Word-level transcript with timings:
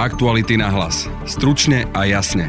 Aktuality 0.00 0.56
na 0.56 0.72
hlas. 0.72 1.12
Stručne 1.28 1.84
a 1.92 2.08
jasne. 2.08 2.48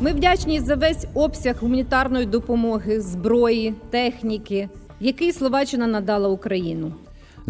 Ми 0.00 0.12
вдячні 0.12 0.60
за 0.60 0.74
весь 0.74 1.06
обсяг 1.14 1.56
гуманітарної 1.60 2.26
допомоги, 2.26 3.00
зброї, 3.00 3.74
техніки, 3.90 4.68
який 5.00 5.32
Словаччина 5.32 5.86
надала 5.86 6.28
Україну. 6.28 6.92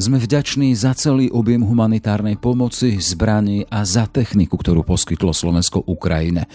Sme 0.01 0.17
vďační 0.17 0.73
za 0.73 0.97
celý 0.97 1.29
objem 1.29 1.61
humanitárnej 1.61 2.41
pomoci, 2.41 2.97
zbraní 3.05 3.69
a 3.69 3.85
za 3.85 4.09
techniku, 4.09 4.57
ktorú 4.57 4.81
poskytlo 4.81 5.37
Slovensko 5.37 5.85
Ukrajine. 5.85 6.49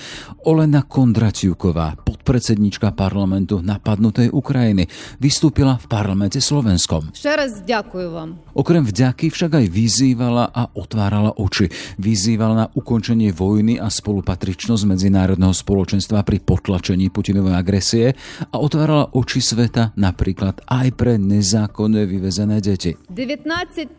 Olena 0.50 0.82
Kondratiuková, 0.82 1.94
podpredsednička 2.02 2.98
parlamentu 2.98 3.62
napadnutej 3.62 4.34
Ukrajiny, 4.34 4.90
vystúpila 5.22 5.78
v 5.78 5.86
parlamente 5.86 6.42
slovenskom. 6.42 7.14
Ešte 7.14 7.30
raz 7.38 7.62
ďakujem 7.62 8.10
vám. 8.10 8.30
Okrem 8.58 8.82
vďaky 8.82 9.30
však 9.30 9.62
aj 9.62 9.66
vyzývala 9.70 10.50
a 10.50 10.66
otvárala 10.74 11.38
oči. 11.38 11.70
Vyzývala 12.02 12.66
na 12.66 12.68
ukončenie 12.74 13.30
vojny 13.30 13.78
a 13.78 13.94
spolupatričnosť 13.94 14.90
medzinárodného 14.90 15.54
spoločenstva 15.54 16.26
pri 16.26 16.42
potlačení 16.42 17.14
Putinovej 17.14 17.54
agresie 17.54 18.18
a 18.50 18.58
otvárala 18.58 19.14
oči 19.14 19.38
sveta 19.38 19.94
napríklad 19.94 20.66
aj 20.66 20.88
pre 20.98 21.22
nezákonne 21.22 22.10
vyvezené 22.10 22.58
deti. 22.58 22.98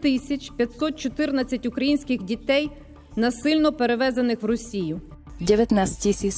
Тисяч 0.01 0.51
514 0.57 1.67
українських 1.67 2.23
дітей 2.23 2.71
насильно 3.17 3.73
перевезених 3.73 4.43
в 4.43 4.47
Росію. 4.47 5.01
19 5.41 6.33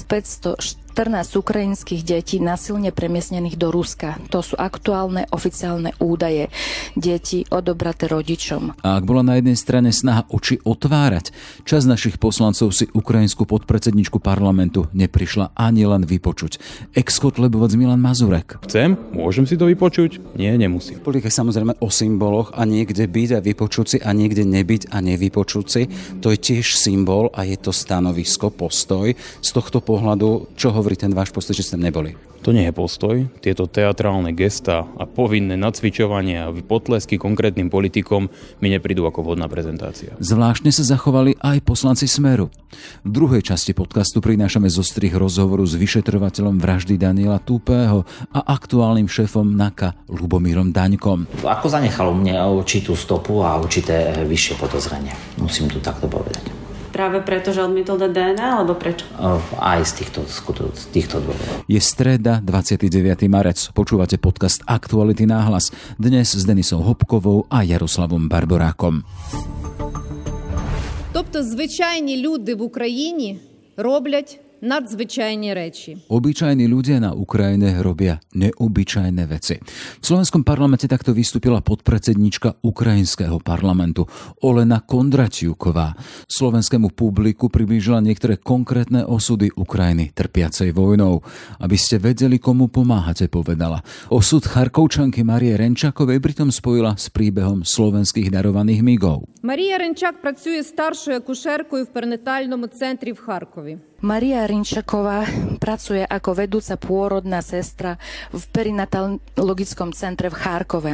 514 0.98 1.38
ukrajinských 1.38 2.02
detí 2.02 2.42
nasilne 2.42 2.90
premiesnených 2.90 3.54
do 3.54 3.70
Ruska. 3.70 4.18
To 4.34 4.42
sú 4.42 4.58
aktuálne 4.58 5.30
oficiálne 5.30 5.94
údaje. 6.02 6.50
Deti 6.98 7.46
odobraté 7.54 8.10
rodičom. 8.10 8.82
A 8.82 8.98
ak 8.98 9.06
bola 9.06 9.22
na 9.22 9.38
jednej 9.38 9.54
strane 9.54 9.94
snaha 9.94 10.26
oči 10.26 10.58
otvárať, 10.58 11.30
čas 11.62 11.86
našich 11.86 12.18
poslancov 12.18 12.74
si 12.74 12.90
ukrajinskú 12.90 13.46
podpredsedničku 13.46 14.18
parlamentu 14.18 14.90
neprišla 14.90 15.54
ani 15.54 15.86
len 15.86 16.02
vypočuť. 16.02 16.58
Ex-kotlebovac 16.98 17.70
Milan 17.78 18.02
Mazurek. 18.02 18.58
Chcem? 18.66 18.98
Môžem 19.14 19.46
si 19.46 19.54
to 19.54 19.70
vypočuť? 19.70 20.34
Nie, 20.34 20.58
nemusím. 20.58 20.98
Politika 20.98 21.30
samozrejme 21.30 21.78
o 21.78 21.94
symboloch 21.94 22.50
a 22.58 22.66
niekde 22.66 23.06
byť 23.06 23.38
a 23.38 23.40
vypočuť 23.46 23.86
si 23.86 23.98
a 24.02 24.10
niekde 24.10 24.42
nebyť 24.42 24.90
a 24.90 24.98
nevypočuť 24.98 25.66
si. 25.70 25.86
To 26.26 26.34
je 26.34 26.38
tiež 26.42 26.74
symbol 26.74 27.30
a 27.38 27.46
je 27.46 27.54
to 27.54 27.70
stanovisko, 27.70 28.50
postoj. 28.50 29.14
Z 29.38 29.50
tohto 29.54 29.78
pohľadu, 29.78 30.58
čo 30.58 30.74
hovorí 30.74 30.87
ten 30.94 31.12
váš 31.12 31.34
postoj, 31.34 31.52
že 31.52 31.66
ste 31.66 31.74
tam 31.76 31.84
neboli? 31.84 32.14
To 32.46 32.54
nie 32.54 32.70
je 32.70 32.72
postoj. 32.72 33.26
Tieto 33.42 33.66
teatrálne 33.66 34.30
gesta 34.30 34.86
a 34.86 35.04
povinné 35.04 35.58
nacvičovanie 35.58 36.36
a 36.38 36.54
potlesky 36.54 37.18
konkrétnym 37.18 37.66
politikom 37.66 38.30
mi 38.62 38.70
neprídu 38.70 39.02
ako 39.10 39.26
vhodná 39.26 39.50
prezentácia. 39.50 40.14
Zvláštne 40.22 40.70
sa 40.70 40.86
zachovali 40.86 41.34
aj 41.42 41.66
poslanci 41.66 42.06
Smeru. 42.06 42.46
V 43.02 43.10
druhej 43.10 43.42
časti 43.42 43.74
podcastu 43.74 44.22
prinášame 44.22 44.70
zo 44.70 44.86
strich 44.86 45.18
rozhovoru 45.18 45.66
s 45.66 45.74
vyšetrovateľom 45.74 46.62
vraždy 46.62 46.94
Daniela 46.94 47.42
Tupého 47.42 48.06
a 48.30 48.40
aktuálnym 48.54 49.10
šéfom 49.10 49.58
NAKA 49.58 50.06
Lubomírom 50.06 50.70
Daňkom. 50.70 51.42
Ako 51.42 51.66
zanechalo 51.66 52.14
mne 52.14 52.38
určitú 52.54 52.94
stopu 52.94 53.42
a 53.42 53.58
určité 53.58 54.14
vyššie 54.22 54.54
podozrenie. 54.62 55.12
Musím 55.42 55.66
tu 55.66 55.82
takto 55.82 56.06
povedať 56.06 56.57
Práve 56.97 57.25
preto, 57.25 57.49
že 57.49 57.65
odmietol 57.65 57.97
dať 57.97 58.11
DNA, 58.13 58.47
alebo 58.61 58.77
prečo? 58.77 59.09
Aj 59.57 59.81
z 59.81 59.91
týchto, 60.03 60.21
z 60.25 60.85
týchto 60.93 61.17
dôvodov. 61.23 61.65
Je 61.65 61.81
streda, 61.81 62.37
29. 62.43 63.25
marec. 63.25 63.57
Počúvate 63.73 64.21
podcast 64.21 64.61
Aktuality 64.69 65.25
náhlas. 65.25 65.73
Dnes 65.97 66.37
s 66.37 66.43
Denisou 66.45 66.85
Hopkovou 66.85 67.49
a 67.49 67.65
Jaroslavom 67.65 68.29
Barborákom. 68.29 69.03
Тобто 71.13 71.43
звичайні 71.43 72.17
люди 72.17 72.55
в 72.55 72.61
Україні 72.61 73.39
роблять 73.77 74.39
nadзвичajné 74.63 75.51
reči. 75.51 75.99
Obyčajní 76.07 76.71
ľudia 76.71 77.03
na 77.03 77.11
Ukrajine 77.11 77.75
robia 77.83 78.23
neobyčajné 78.31 79.23
veci. 79.27 79.59
V 79.99 80.03
slovenskom 80.03 80.47
parlamente 80.47 80.87
takto 80.87 81.11
vystúpila 81.11 81.59
podpredsednička 81.59 82.63
ukrajinského 82.63 83.43
parlamentu 83.43 84.07
Olena 84.47 84.79
Kondratiuková. 84.79 85.99
Slovenskému 86.31 86.95
publiku 86.95 87.51
priblížila 87.51 87.99
niektoré 87.99 88.39
konkrétne 88.39 89.03
osudy 89.03 89.51
Ukrajiny 89.51 90.15
trpiacej 90.15 90.71
vojnou. 90.71 91.19
Aby 91.59 91.75
ste 91.75 91.99
vedeli, 91.99 92.39
komu 92.39 92.71
pomáhate, 92.71 93.27
povedala. 93.27 93.83
Osud 94.07 94.47
Charkovčanky 94.47 95.27
Marie 95.27 95.59
Renčakovej 95.59 96.23
pritom 96.23 96.55
spojila 96.55 96.95
s 96.95 97.11
príbehom 97.11 97.67
slovenských 97.67 98.31
darovaných 98.31 98.79
migov. 98.79 99.27
Марія 99.43 99.77
Ренчак 99.77 100.21
працює 100.21 100.63
старшою 100.63 101.17
акушеркою 101.17 101.83
в 101.83 101.87
перинатальному 101.87 102.67
центрі 102.67 103.11
в 103.11 103.19
Харкові. 103.19 103.77
Maria 103.98 104.46
Rinčaková 104.46 105.26
pracuje 105.58 106.06
ako 106.06 106.30
vedúca 106.38 106.78
pôrodná 106.78 107.42
sestra 107.42 107.98
v 108.30 108.42
perinatologickom 108.54 109.90
centre 109.90 110.30
v 110.30 110.38
Charkove. 110.38 110.92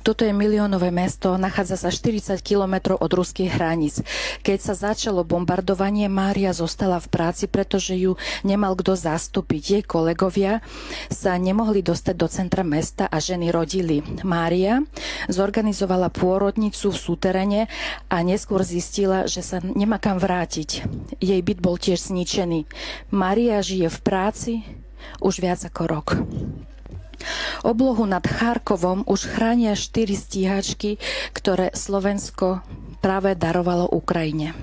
Toto 0.00 0.24
je 0.24 0.32
miliónové 0.32 0.88
mesto, 0.90 1.36
nachádza 1.36 1.76
sa 1.76 1.90
40 1.92 2.40
kilometrov 2.40 2.98
od 3.00 3.10
ruských 3.12 3.52
hraníc. 3.52 4.00
Keď 4.40 4.58
sa 4.58 4.74
začalo 4.74 5.26
bombardovanie, 5.26 6.08
Mária 6.08 6.56
zostala 6.56 6.98
v 6.98 7.10
práci, 7.12 7.44
pretože 7.46 7.96
ju 7.96 8.16
nemal 8.42 8.74
kto 8.76 8.96
zastúpiť. 8.96 9.62
Jej 9.80 9.84
kolegovia 9.84 10.64
sa 11.12 11.36
nemohli 11.36 11.84
dostať 11.84 12.14
do 12.16 12.28
centra 12.28 12.64
mesta 12.64 13.06
a 13.06 13.20
ženy 13.20 13.52
rodili. 13.52 14.00
Mária 14.24 14.82
zorganizovala 15.28 16.08
pôrodnicu 16.08 16.92
v 16.92 16.98
súterene 16.98 17.62
a 18.08 18.16
neskôr 18.24 18.64
zistila, 18.64 19.28
že 19.28 19.44
sa 19.44 19.60
nemá 19.60 20.00
kam 20.00 20.16
vrátiť. 20.16 20.84
Jej 21.20 21.40
byt 21.44 21.58
bol 21.60 21.76
tiež 21.76 22.08
zničený. 22.08 22.64
Mária 23.12 23.60
žije 23.60 23.88
v 23.92 24.00
práci 24.00 24.52
už 25.20 25.40
viac 25.40 25.60
ako 25.64 25.82
rok. 25.88 26.08
Oblohu 27.60 28.08
nad 28.08 28.24
Charkovom 28.24 29.04
už 29.04 29.28
chránia 29.28 29.76
štyri 29.76 30.16
stíhačky, 30.16 30.96
ktoré 31.36 31.72
Slovensko 31.76 32.64
práve 33.04 33.36
darovalo 33.36 33.88
Ukrajine. 33.88 34.56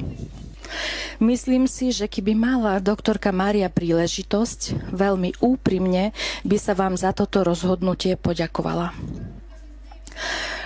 Myslím 1.17 1.65
si, 1.65 1.89
že 1.89 2.05
keby 2.05 2.37
mala 2.37 2.77
doktorka 2.77 3.33
Mária 3.33 3.71
príležitosť, 3.73 4.93
veľmi 4.93 5.41
úprimne 5.41 6.13
by 6.45 6.57
sa 6.61 6.77
vám 6.77 6.93
za 6.93 7.09
toto 7.15 7.41
rozhodnutie 7.41 8.19
poďakovala. 8.19 8.93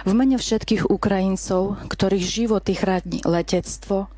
V 0.01 0.11
mene 0.17 0.41
všetkých 0.41 0.89
Ukrajincov, 0.89 1.85
ktorých 1.85 2.25
životy 2.25 2.73
chráni 2.73 3.21
letectvo, 3.21 4.09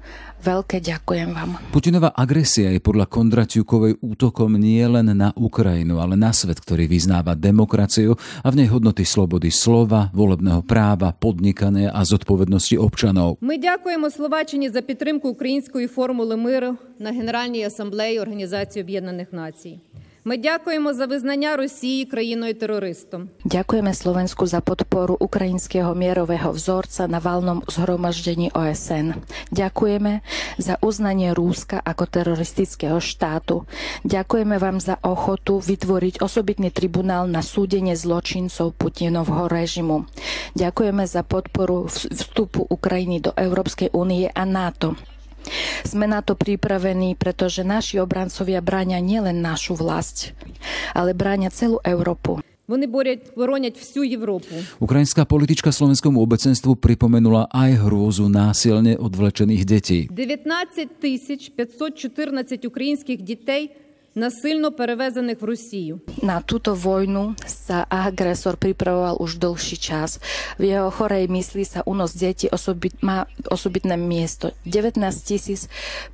Veľké 0.42 0.78
ďakujem 0.78 1.34
vám. 1.34 1.58
Putinová 1.74 2.14
agresia 2.14 2.70
je 2.70 2.78
podľa 2.78 3.10
Kondratiukovej 3.10 3.98
útokom 3.98 4.54
nie 4.54 4.86
len 4.86 5.10
na 5.10 5.34
Ukrajinu, 5.34 5.98
ale 5.98 6.14
na 6.14 6.30
svet, 6.30 6.62
ktorý 6.62 6.86
vyznáva 6.86 7.34
demokraciu 7.34 8.14
a 8.46 8.48
v 8.54 8.62
nej 8.62 8.68
hodnoty 8.70 9.02
slobody 9.02 9.50
slova, 9.50 10.14
volebného 10.14 10.62
práva, 10.62 11.10
podnikania 11.10 11.90
a 11.90 12.06
zodpovednosti 12.06 12.78
občanov. 12.78 13.42
Ми 13.42 13.58
дякуємо 13.58 14.10
Словаччині 14.10 14.70
за 14.70 14.82
підтримку 14.82 15.28
української 15.28 15.86
формули 15.86 16.36
миру 16.36 16.76
на 16.98 17.10
Генеральній 17.10 17.64
асамблеї 17.64 18.20
Організації 18.20 18.82
Об'єднаних 18.82 19.32
Націй. 19.32 19.80
Ми 20.28 20.36
дякуємо 20.36 20.92
за 20.94 21.06
визнання 21.06 21.56
Росії 21.56 22.04
країною-терористом. 22.04 23.28
Ďakujeme 23.48 23.96
Slovensku 23.96 24.44
za 24.44 24.60
podporu 24.60 25.16
ukrajinského 25.16 25.96
mierového 25.96 26.52
vzorca 26.52 27.08
na 27.08 27.16
valnom 27.16 27.64
zhromaždení 27.64 28.52
OSN. 28.52 29.24
Ďakujeme 29.48 30.20
za 30.60 30.76
uznanie 30.84 31.32
Rúska 31.32 31.80
ako 31.80 32.04
teroristického 32.04 33.00
štátu. 33.00 33.64
Ďakujeme 34.04 34.60
vám 34.60 34.84
za 34.84 35.00
ochotu 35.00 35.64
vytvoriť 35.64 36.20
osobitný 36.20 36.76
tribunál 36.76 37.24
na 37.24 37.40
súdenie 37.40 37.96
zločincov 37.96 38.76
Putinovho 38.76 39.48
režimu. 39.48 40.04
Ďakujeme 40.52 41.08
za 41.08 41.24
podporu 41.24 41.88
vstupu 41.88 42.68
Ukrajiny 42.68 43.24
do 43.24 43.32
Európskej 43.32 43.96
únie 43.96 44.28
a 44.28 44.44
NATO. 44.44 44.92
Sme 45.86 46.04
na 46.10 46.20
to 46.20 46.36
pripravení, 46.36 47.16
pretože 47.16 47.64
naši 47.64 48.02
obrancovia 48.02 48.60
bráňa 48.60 49.00
nielen 49.00 49.40
našu 49.40 49.78
vlast, 49.78 50.36
ale 50.92 51.16
bráňa 51.16 51.48
celú 51.54 51.80
Európu. 51.86 52.44
Вони 52.68 52.86
борять, 52.86 53.32
боронять 53.36 53.80
всю 53.80 54.04
Європу. 54.04 54.52
Ukrajinská 54.76 55.24
politička 55.24 55.72
slovenskému 55.72 56.20
obecenstvu 56.20 56.76
pripomenula 56.76 57.48
aj 57.48 57.80
hrôzu 57.80 58.28
násilne 58.28 58.92
odvlečených 59.00 59.62
detí. 59.64 60.04
19 60.12 61.00
тисяч 61.00 61.48
514 61.48 62.68
українських 62.68 63.24
дітей 63.24 63.72
насильно 64.18 64.72
перевезених 64.72 65.40
в 65.40 65.44
Росію. 65.44 66.00
Na 66.22 66.42
túto 66.42 66.74
vojnu 66.74 67.38
sa 67.46 67.86
agresor 67.86 68.56
pripravoval 68.58 69.16
už 69.22 69.38
dlhší 69.38 69.76
čas. 69.78 70.18
V 70.58 70.74
jeho 70.74 70.90
chorej 70.90 71.30
mysli 71.30 71.64
sa 71.64 71.86
unos 71.86 72.12
detí 72.18 72.50
osobit, 72.50 72.98
má 73.02 73.26
osobitné 73.46 73.96
miesto. 73.96 74.50
19 74.66 75.70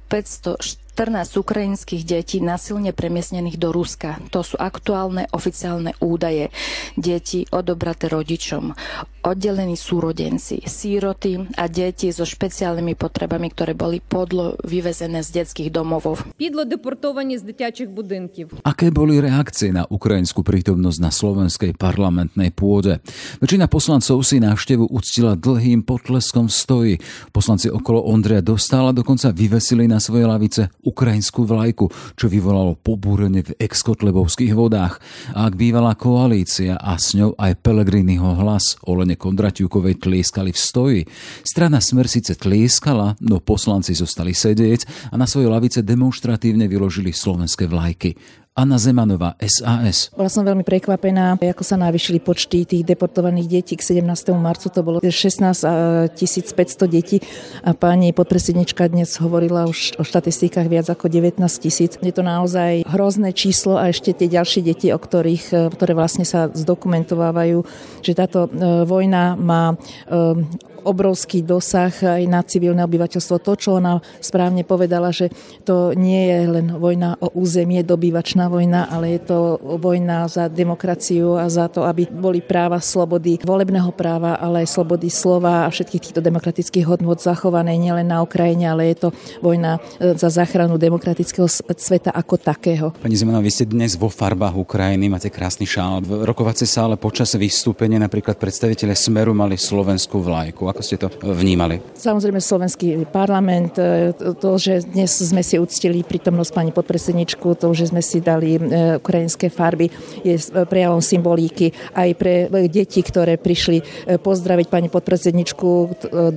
514 0.08 0.87
14 0.97 1.39
ukrajinských 1.39 2.03
detí 2.03 2.37
nasilne 2.43 2.91
premiesnených 2.91 3.55
do 3.55 3.69
Ruska. 3.71 4.19
To 4.33 4.43
sú 4.43 4.59
aktuálne 4.59 5.29
oficiálne 5.31 5.95
údaje. 6.03 6.51
Deti 6.99 7.47
odobraté 7.53 8.11
rodičom, 8.11 8.75
oddelení 9.23 9.79
súrodenci, 9.79 10.65
síroty 10.67 11.45
a 11.55 11.71
deti 11.71 12.11
so 12.11 12.27
špeciálnymi 12.27 12.97
potrebami, 12.99 13.47
ktoré 13.53 13.77
boli 13.77 14.03
podlo 14.03 14.59
vyvezené 14.65 15.23
z 15.23 15.43
detských 15.43 15.71
domovov. 15.71 16.25
Podlo 16.35 16.65
deportovanie 16.65 17.39
z 17.39 17.55
detiačich 17.55 17.87
budinkiv. 17.87 18.59
Aké 18.67 18.91
boli 18.91 19.23
reakcie 19.23 19.71
na 19.71 19.87
ukrajinskú 19.87 20.43
prítomnosť 20.43 20.99
na 20.99 21.11
slovenskej 21.13 21.77
parlamentnej 21.79 22.51
pôde? 22.51 22.99
Väčšina 23.39 23.71
poslancov 23.71 24.19
si 24.27 24.43
návštevu 24.43 24.91
uctila 24.91 25.39
dlhým 25.39 25.87
potleskom 25.87 26.51
stoji. 26.51 26.99
Poslanci 27.31 27.71
okolo 27.71 28.03
Ondreja 28.11 28.43
dostala 28.43 28.91
dokonca 28.91 29.31
vyvesili 29.31 29.87
na 29.87 30.03
svoje 30.03 30.27
lavice 30.27 30.67
ukrajinskú 30.89 31.45
vlajku, 31.45 31.85
čo 32.17 32.25
vyvolalo 32.25 32.73
pobúrenie 32.73 33.45
v 33.45 33.55
exkotlebovských 33.61 34.57
vodách. 34.57 34.97
A 35.37 35.45
ak 35.45 35.53
bývalá 35.53 35.93
koalícia 35.93 36.75
a 36.81 36.97
s 36.97 37.13
ňou 37.13 37.37
aj 37.37 37.61
Pelegriniho 37.61 38.41
hlas 38.41 38.81
Olene 38.89 39.13
Kondratiukovej 39.13 40.01
tlieskali 40.01 40.49
v 40.49 40.59
stoji, 40.59 41.01
strana 41.45 41.77
Smer 41.77 42.09
síce 42.09 42.33
tlieskala, 42.33 43.13
no 43.21 43.37
poslanci 43.37 43.93
zostali 43.93 44.33
sedieť 44.33 45.13
a 45.13 45.15
na 45.15 45.29
svoje 45.29 45.47
lavice 45.47 45.85
demonstratívne 45.85 46.65
vyložili 46.65 47.13
slovenské 47.13 47.69
vlajky. 47.69 48.17
Anna 48.59 48.75
Zemanová, 48.75 49.39
SAS. 49.39 50.11
Bola 50.11 50.27
som 50.27 50.43
veľmi 50.43 50.67
prekvapená, 50.67 51.39
ako 51.39 51.63
sa 51.63 51.79
navýšili 51.79 52.19
počty 52.19 52.67
tých 52.67 52.83
deportovaných 52.83 53.47
detí. 53.47 53.79
K 53.79 54.03
17. 54.03 54.35
marcu 54.35 54.67
to 54.67 54.83
bolo 54.83 54.99
16 54.99 56.11
500 56.11 56.91
detí 56.91 57.23
a 57.63 57.71
pani 57.71 58.11
podpredsednička 58.11 58.91
dnes 58.91 59.15
hovorila 59.23 59.63
už 59.63 59.95
o 59.95 60.03
štatistikách 60.03 60.67
viac 60.67 60.91
ako 60.91 61.07
19 61.07 61.39
tisíc. 61.55 61.95
Je 62.03 62.11
to 62.11 62.19
naozaj 62.19 62.83
hrozné 62.83 63.31
číslo 63.31 63.79
a 63.79 63.95
ešte 63.95 64.11
tie 64.11 64.27
ďalšie 64.27 64.59
deti, 64.67 64.91
o 64.91 64.99
ktorých, 64.99 65.45
e, 65.55 65.55
ktoré 65.71 65.95
vlastne 65.95 66.27
sa 66.27 66.51
zdokumentovávajú, 66.51 67.63
že 68.03 68.11
táto 68.11 68.51
e, 68.51 68.83
vojna 68.83 69.39
má 69.39 69.71
e, 69.71 70.43
obrovský 70.83 71.43
dosah 71.43 71.91
aj 71.91 72.23
na 72.27 72.41
civilné 72.43 72.81
obyvateľstvo. 72.85 73.35
To, 73.43 73.53
čo 73.55 73.69
ona 73.79 73.99
správne 74.19 74.63
povedala, 74.63 75.11
že 75.11 75.31
to 75.67 75.91
nie 75.97 76.29
je 76.29 76.39
len 76.47 76.67
vojna 76.77 77.19
o 77.19 77.33
územie, 77.35 77.81
dobývačná 77.83 78.47
vojna, 78.47 78.87
ale 78.87 79.19
je 79.19 79.21
to 79.33 79.37
vojna 79.79 80.29
za 80.29 80.47
demokraciu 80.47 81.35
a 81.35 81.49
za 81.49 81.67
to, 81.67 81.83
aby 81.83 82.07
boli 82.07 82.39
práva 82.39 82.79
slobody 82.79 83.41
volebného 83.41 83.91
práva, 83.91 84.37
ale 84.37 84.63
aj 84.63 84.71
slobody 84.71 85.11
slova 85.11 85.65
a 85.65 85.71
všetkých 85.73 86.09
týchto 86.09 86.21
demokratických 86.23 86.85
hodnot 86.85 87.19
zachované 87.19 87.75
nielen 87.75 88.07
na 88.07 88.23
Ukrajine, 88.23 88.71
ale 88.71 88.93
je 88.93 89.07
to 89.07 89.09
vojna 89.43 89.81
e, 89.97 90.15
za 90.15 90.29
záchranu 90.31 90.79
demokratického 90.79 91.49
sveta 91.49 92.13
ako 92.13 92.35
takého. 92.37 92.85
Pani 93.01 93.17
Zemanová, 93.17 93.43
vy 93.43 93.51
ste 93.51 93.65
dnes 93.67 93.97
vo 93.97 94.07
farbách 94.07 94.55
Ukrajiny, 94.55 95.09
máte 95.09 95.27
krásny 95.33 95.65
šál. 95.65 96.05
V 96.05 96.23
rokovacej 96.23 96.69
sále 96.69 96.95
počas 96.95 97.33
vystúpenia 97.33 97.97
napríklad 97.97 98.37
predstaviteľe 98.37 98.93
Smeru 98.93 99.33
mali 99.33 99.57
slovenskú 99.57 100.21
vlajku. 100.21 100.68
Ako 100.69 100.85
ste 100.85 101.01
to 101.01 101.09
vnímali? 101.25 101.81
Samozrejme 101.97 102.37
slovenský 102.37 103.09
parlament, 103.09 103.73
e, 103.81 104.13
to, 104.13 104.51
že 104.61 104.85
dnes 104.85 105.09
sme 105.09 105.41
si 105.41 105.57
uctili 105.57 106.05
prítomnosť 106.05 106.51
pani 106.53 106.69
podpredsedničku, 106.69 107.57
to, 107.57 107.73
že 107.73 107.89
sme 107.89 108.05
si 108.05 108.21
dali 108.21 108.55
e, 108.55 109.01
ukrajinské 109.01 109.49
farby, 109.49 109.89
je 110.21 110.37
prejavom 110.69 111.01
symbolíky 111.01 111.73
aj 111.97 112.09
pre 112.13 112.33
deti, 112.69 113.01
ktoré 113.01 113.41
prišli 113.41 113.81
e, 113.81 113.83
pozdraviť 114.21 114.67
pani 114.69 114.87
podpredsedničku, 114.93 115.69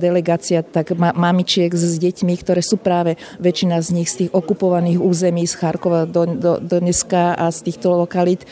delegácia 0.01 0.65
tak 0.65 0.97
mamičiek 0.97 1.69
s 1.69 2.01
deťmi, 2.01 2.33
ktoré 2.41 2.65
sú 2.65 2.81
práve 2.81 3.21
väčšina 3.37 3.77
z 3.85 3.89
nich 3.93 4.09
z 4.09 4.25
tých 4.25 4.31
okupovaných 4.33 4.97
území 4.97 5.45
z 5.45 5.53
Charkova 5.61 6.09
do, 6.09 6.25
do, 6.25 6.57
do 6.57 6.77
Neska 6.81 7.37
a 7.37 7.53
z 7.53 7.69
týchto 7.69 7.93
lokalít 7.93 8.49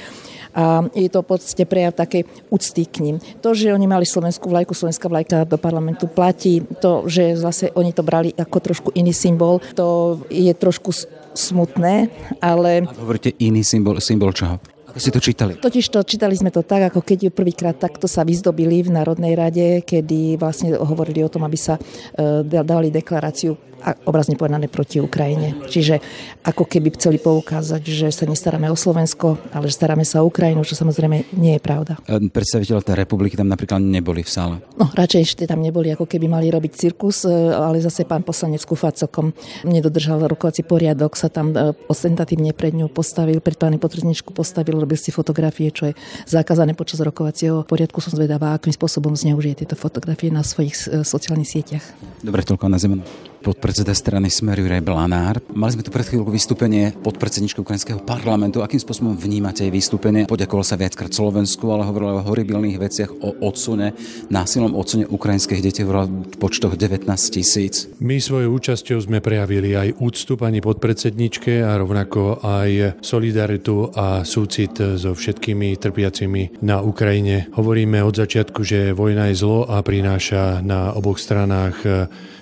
a 0.51 0.86
je 0.92 1.09
to 1.09 1.24
v 1.24 1.27
podstate 1.27 1.63
prejav 1.68 1.95
takej 1.95 2.27
úcty 2.51 2.83
k 2.88 2.98
ním. 3.03 3.15
To, 3.39 3.56
že 3.56 3.71
oni 3.71 3.88
mali 3.88 4.03
slovenskú 4.03 4.51
vlajku, 4.51 4.75
slovenská 4.75 5.07
vlajka 5.07 5.38
do 5.48 5.57
parlamentu 5.57 6.07
platí, 6.12 6.63
to, 6.80 7.07
že 7.07 7.39
zase 7.39 7.71
oni 7.75 7.92
to 7.95 8.03
brali 8.03 8.36
ako 8.36 8.57
trošku 8.59 8.89
iný 8.95 9.15
symbol, 9.15 9.63
to 9.75 10.19
je 10.27 10.51
trošku 10.51 10.92
smutné, 11.31 12.12
ale... 12.44 12.83
Ak 12.83 13.00
hovoríte 13.00 13.31
iný 13.39 13.63
symbol, 13.63 14.00
symbol 14.03 14.36
čoho? 14.36 14.59
Ako 14.92 15.00
ste 15.00 15.15
to 15.15 15.24
čítali? 15.24 15.56
Totiž 15.56 15.88
to, 15.88 16.03
čítali 16.03 16.36
sme 16.36 16.51
to 16.51 16.68
tak, 16.68 16.92
ako 16.92 17.00
keď 17.00 17.18
ju 17.24 17.31
prvýkrát 17.31 17.80
takto 17.80 18.12
sa 18.12 18.27
vyzdobili 18.27 18.83
v 18.83 18.92
Národnej 18.92 19.39
rade, 19.39 19.68
kedy 19.88 20.36
vlastne 20.36 20.75
hovorili 20.75 21.24
o 21.24 21.31
tom, 21.31 21.47
aby 21.47 21.56
sa 21.56 21.80
e, 21.80 22.44
dali 22.44 22.92
deklaráciu 22.92 23.56
a 23.81 23.98
obrazne 24.06 24.38
povedané 24.38 24.69
proti 24.69 25.01
Ukrajine. 25.01 25.57
Čiže 25.66 26.00
ako 26.45 26.69
keby 26.69 26.94
chceli 26.95 27.18
poukázať, 27.18 27.81
že 27.81 28.07
sa 28.13 28.30
nestaráme 28.30 28.69
o 28.69 28.78
Slovensko, 28.78 29.42
ale 29.51 29.68
že 29.68 29.78
staráme 29.78 30.06
sa 30.06 30.22
o 30.22 30.30
Ukrajinu, 30.30 30.62
čo 30.62 30.78
samozrejme 30.78 31.33
nie 31.38 31.57
je 31.57 31.62
pravda. 31.62 31.98
Predstaviteľe 32.07 32.86
tej 32.86 32.95
republiky 33.01 33.33
tam 33.33 33.50
napríklad 33.50 33.81
neboli 33.81 34.22
v 34.22 34.31
sále? 34.31 34.56
No, 34.78 34.88
radšej 34.94 35.22
ešte 35.22 35.44
tam 35.50 35.66
neboli, 35.66 35.89
ako 35.89 36.06
keby 36.06 36.30
mali 36.30 36.54
robiť 36.54 36.72
cirkus, 36.78 37.25
e, 37.25 37.33
ale 37.33 37.81
zase 37.81 38.06
pán 38.06 38.22
poslanec 38.22 38.62
Kufa 38.63 38.94
celkom 38.94 39.33
nedodržal 39.66 40.22
rokovací 40.30 40.62
poriadok, 40.62 41.18
sa 41.18 41.33
tam 41.33 41.54
e, 41.54 41.74
ostentatívne 41.89 42.54
pred 42.54 42.78
ňou 42.78 42.94
postavil, 42.94 43.42
pred 43.42 43.57
pani 43.57 43.81
potredničku 43.81 44.31
postavil, 44.31 44.78
robil 44.78 44.98
si 44.98 45.10
fotografie, 45.10 45.74
čo 45.74 45.89
je 45.89 45.94
zakázané 46.30 46.78
počas 46.78 47.01
rokovacieho 47.01 47.66
poriadku. 47.66 47.98
Som 48.01 48.18
zvedavá, 48.18 48.54
akým 48.57 48.74
spôsobom 48.74 49.13
zneužije 49.18 49.66
tieto 49.66 49.78
fotografie 49.78 50.30
na 50.30 50.45
svojich 50.45 50.78
e, 50.86 51.01
sociálnych 51.01 51.50
sieťach. 51.50 51.86
Dobre, 52.22 52.45
toľko 52.45 52.66
na 52.69 52.78
zemno 52.78 53.04
podpredseda 53.42 53.98
strany 53.98 54.30
Smer 54.30 54.62
Juraj 54.62 54.86
Blanár. 54.86 55.42
Mali 55.50 55.74
sme 55.74 55.82
tu 55.82 55.90
pred 55.90 56.06
chvíľou 56.06 56.30
vystúpenie 56.30 56.94
podpredsedničky 57.02 57.58
ukrajinského 57.58 58.00
parlamentu. 58.06 58.62
Akým 58.62 58.78
spôsobom 58.78 59.18
vnímate 59.18 59.66
jej 59.66 59.74
vystúpenie? 59.74 60.30
Poďakoval 60.30 60.62
sa 60.62 60.78
viackrát 60.78 61.10
Slovensku, 61.10 61.66
ale 61.74 61.90
hovoril 61.90 62.22
o 62.22 62.26
horibilných 62.26 62.78
veciach, 62.78 63.12
o 63.26 63.42
odsune, 63.42 63.98
násilnom 64.30 64.78
odsune 64.78 65.10
ukrajinských 65.10 65.62
detí 65.66 65.82
v 65.82 65.90
počtoch 66.38 66.78
19 66.78 67.10
tisíc. 67.34 67.90
My 67.98 68.22
svojou 68.22 68.62
účasťou 68.62 69.02
sme 69.02 69.18
prejavili 69.26 69.74
aj 69.74 69.98
úctu 69.98 70.38
pani 70.38 70.62
podpredsedničke 70.62 71.66
a 71.66 71.82
rovnako 71.82 72.46
aj 72.46 73.02
solidaritu 73.02 73.90
a 73.98 74.22
súcit 74.22 74.78
so 74.78 75.18
všetkými 75.18 75.74
trpiacimi 75.82 76.62
na 76.62 76.86
Ukrajine. 76.86 77.50
Hovoríme 77.58 78.06
od 78.06 78.14
začiatku, 78.14 78.62
že 78.62 78.94
vojna 78.94 79.34
je 79.34 79.42
zlo 79.42 79.66
a 79.66 79.82
prináša 79.82 80.62
na 80.62 80.94
oboch 80.94 81.18
stranách 81.18 81.82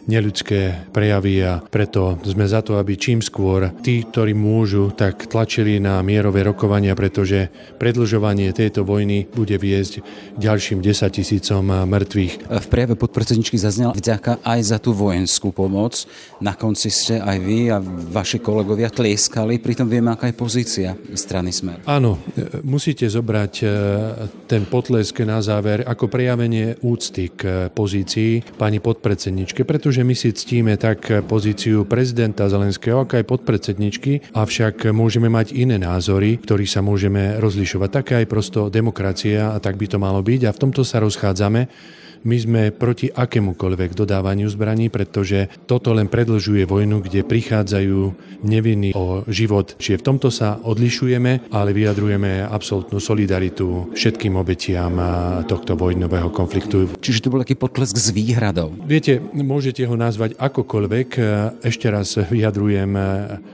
neľudské 0.10 0.88
prejavy 0.89 1.45
a 1.45 1.62
preto 1.62 2.18
sme 2.25 2.50
za 2.50 2.65
to, 2.65 2.81
aby 2.81 2.97
čím 2.97 3.21
skôr 3.21 3.69
tí, 3.86 4.01
ktorí 4.01 4.33
môžu, 4.33 4.89
tak 4.89 5.30
tlačili 5.30 5.77
na 5.77 6.01
mierové 6.01 6.41
rokovania, 6.41 6.97
pretože 6.97 7.53
predlžovanie 7.77 8.50
tejto 8.50 8.81
vojny 8.81 9.30
bude 9.30 9.53
viesť 9.53 10.01
ďalším 10.41 10.81
10 10.81 11.13
tisícom 11.13 11.62
mŕtvych. 11.63 12.50
V 12.50 12.68
prejave 12.68 12.97
podpredsedničky 12.97 13.62
zaznela 13.62 13.94
vďaka 13.94 14.41
aj 14.41 14.59
za 14.65 14.77
tú 14.81 14.97
vojenskú 14.97 15.53
pomoc. 15.53 16.09
Na 16.41 16.58
konci 16.58 16.89
ste 16.89 17.22
aj 17.22 17.38
vy 17.38 17.69
a 17.69 17.77
vaši 18.10 18.41
kolegovia 18.41 18.89
tlieskali, 18.89 19.62
pritom 19.62 19.86
vieme, 19.86 20.10
aká 20.10 20.34
je 20.34 20.36
pozícia 20.36 20.89
strany 21.13 21.53
Smer. 21.53 21.86
Áno, 21.86 22.17
musíte 22.65 23.05
zobrať 23.05 23.53
e, 23.62 23.65
ten 24.50 24.65
potlesk 24.65 25.22
na 25.22 25.38
záver 25.43 25.86
ako 25.86 26.10
prejavenie 26.10 26.81
úcty 26.81 27.29
k 27.29 27.69
pozícii 27.69 28.58
pani 28.58 28.81
podpredsedničke, 28.81 29.67
pretože 29.67 30.00
že 30.00 30.08
my 30.08 30.15
si 30.15 30.31
ctíme 30.31 30.78
tak 30.79 31.27
pozíciu 31.27 31.83
prezidenta 31.83 32.48
Zelenského, 32.48 33.03
ako 33.03 33.19
aj 33.19 33.25
podpredsedničky, 33.27 34.31
avšak 34.31 34.95
môžeme 34.95 35.27
mať 35.27 35.51
iné 35.51 35.75
názory, 35.75 36.39
ktorých 36.39 36.71
sa 36.71 36.79
môžeme 36.79 37.36
rozlišovať. 37.43 37.89
Také 37.91 38.13
aj 38.24 38.31
prosto 38.31 38.71
demokracia 38.71 39.51
a 39.51 39.59
tak 39.59 39.75
by 39.75 39.91
to 39.91 40.00
malo 40.00 40.24
byť 40.24 40.48
a 40.48 40.55
v 40.55 40.62
tomto 40.63 40.88
sa 40.88 41.03
rozchádzame. 41.03 41.67
My 42.27 42.35
sme 42.35 42.61
proti 42.75 43.07
akémukoľvek 43.07 43.95
dodávaniu 43.95 44.51
zbraní, 44.51 44.91
pretože 44.91 45.47
toto 45.63 45.95
len 45.95 46.11
predlžuje 46.11 46.67
vojnu, 46.67 46.99
kde 46.99 47.23
prichádzajú 47.23 47.99
nevinní 48.43 48.91
o 48.91 49.23
život. 49.31 49.79
Čiže 49.79 50.03
v 50.03 50.05
tomto 50.05 50.27
sa 50.27 50.59
odlišujeme, 50.59 51.51
ale 51.53 51.71
vyjadrujeme 51.71 52.43
absolútnu 52.43 52.99
solidaritu 52.99 53.95
všetkým 53.95 54.35
obetiam 54.35 54.99
tohto 55.47 55.79
vojnového 55.79 56.27
konfliktu. 56.33 56.91
Čiže 56.99 57.23
to 57.23 57.31
bol 57.31 57.39
taký 57.39 57.55
potlesk 57.55 57.95
s 57.95 58.11
výhradou. 58.11 58.75
Viete, 58.83 59.23
môžete 59.31 59.88
ho 59.88 59.95
nazvať 59.95 60.35
akokoľvek. 60.35 61.07
Ešte 61.63 61.88
raz 61.88 62.19
vyjadrujem 62.19 62.91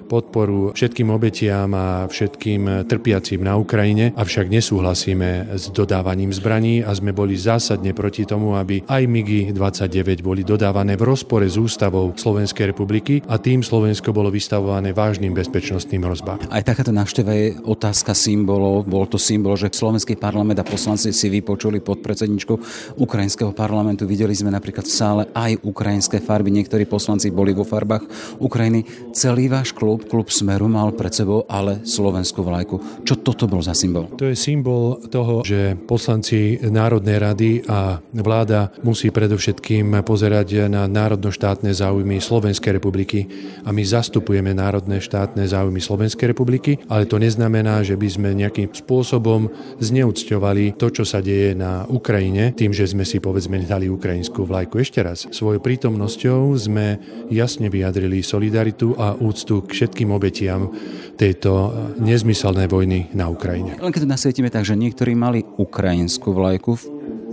podporu 0.09 0.73
všetkým 0.73 1.13
obetiam 1.13 1.69
a 1.75 2.09
všetkým 2.09 2.87
trpiacím 2.89 3.45
na 3.45 3.59
Ukrajine, 3.61 4.15
avšak 4.17 4.49
nesúhlasíme 4.49 5.53
s 5.53 5.69
dodávaním 5.69 6.33
zbraní 6.33 6.81
a 6.81 6.93
sme 6.95 7.13
boli 7.13 7.37
zásadne 7.37 7.93
proti 7.93 8.25
tomu, 8.25 8.54
tomu, 8.55 8.63
aby 8.63 8.75
aj 8.87 9.03
MIGI 9.03 9.51
29 9.51 10.23
boli 10.23 10.47
dodávané 10.47 10.95
v 10.95 11.03
rozpore 11.03 11.43
s 11.43 11.59
ústavou 11.59 12.15
Slovenskej 12.15 12.71
republiky 12.71 13.19
a 13.27 13.35
tým 13.35 13.59
Slovensko 13.59 14.15
bolo 14.15 14.31
vystavované 14.31 14.95
vážnym 14.95 15.35
bezpečnostným 15.35 16.07
hrozbám. 16.07 16.47
Aj 16.47 16.63
takáto 16.63 16.95
návšteva 16.95 17.35
je 17.35 17.59
otázka 17.67 18.15
symbolov. 18.15 18.87
Bol 18.87 19.03
to 19.11 19.19
symbol, 19.19 19.59
že 19.59 19.73
slovenský 19.75 20.15
parlament 20.15 20.55
a 20.61 20.65
poslanci 20.65 21.11
si 21.11 21.27
vypočuli 21.27 21.83
podpredsedničku 21.83 22.53
ukrajinského 22.95 23.51
parlamentu. 23.51 24.07
Videli 24.07 24.31
sme 24.31 24.55
napríklad 24.55 24.87
v 24.87 24.95
sále 24.95 25.23
aj 25.35 25.59
ukrajinské 25.65 26.23
farby. 26.23 26.55
Niektorí 26.55 26.87
poslanci 26.87 27.33
boli 27.33 27.51
vo 27.51 27.67
farbách 27.67 28.07
Ukrajiny. 28.39 29.11
Celý 29.11 29.51
váš 29.51 29.75
klub, 29.75 30.07
klub 30.07 30.31
Smeru 30.31 30.71
mal 30.71 30.95
pred 30.95 31.11
sebou 31.11 31.43
ale 31.49 31.83
slovenskú 31.83 32.45
vlajku. 32.45 33.03
Čo 33.03 33.19
toto 33.19 33.49
bol 33.49 33.59
za 33.59 33.73
symbol? 33.75 34.07
To 34.15 34.29
je 34.29 34.37
symbol 34.37 35.01
toho, 35.09 35.41
že 35.41 35.75
poslanci 35.75 36.61
Národnej 36.61 37.17
rady 37.17 37.51
a 37.65 37.97
vláda 38.13 38.44
musí 38.81 39.09
predovšetkým 39.09 40.01
pozerať 40.05 40.69
na 40.69 40.85
národno-štátne 40.85 41.71
záujmy 41.73 42.21
Slovenskej 42.21 42.77
republiky 42.77 43.25
a 43.65 43.73
my 43.73 43.83
zastupujeme 43.83 44.53
národné 44.53 45.01
štátne 45.01 45.45
záujmy 45.45 45.81
Slovenskej 45.81 46.31
republiky, 46.31 46.77
ale 46.89 47.09
to 47.09 47.17
neznamená, 47.17 47.81
že 47.81 47.97
by 47.97 48.07
sme 48.07 48.29
nejakým 48.37 48.71
spôsobom 48.71 49.49
zneúcťovali 49.81 50.77
to, 50.77 50.91
čo 50.91 51.03
sa 51.03 51.19
deje 51.21 51.57
na 51.57 51.83
Ukrajine, 51.89 52.53
tým, 52.53 52.71
že 52.71 52.89
sme 52.89 53.07
si 53.07 53.17
povedzme 53.17 53.57
dali 53.65 53.89
ukrajinskú 53.89 54.45
vlajku. 54.45 54.77
Ešte 54.81 55.01
raz, 55.01 55.25
svojou 55.31 55.63
prítomnosťou 55.63 56.51
sme 56.55 56.99
jasne 57.31 57.67
vyjadrili 57.71 58.21
solidaritu 58.21 58.93
a 58.95 59.17
úctu 59.17 59.65
k 59.65 59.73
všetkým 59.73 60.13
obetiam 60.13 60.69
tejto 61.15 61.71
nezmyselnej 61.97 62.67
vojny 62.67 63.15
na 63.15 63.31
Ukrajine. 63.31 63.79
Len 63.79 63.93
keď 63.93 64.03
nasvietime 64.03 64.51
tak, 64.51 64.67
že 64.67 64.75
niektorí 64.75 65.15
mali 65.15 65.47
ukrajinskú 65.57 66.35
vlajku 66.35 66.75
v 66.75 66.83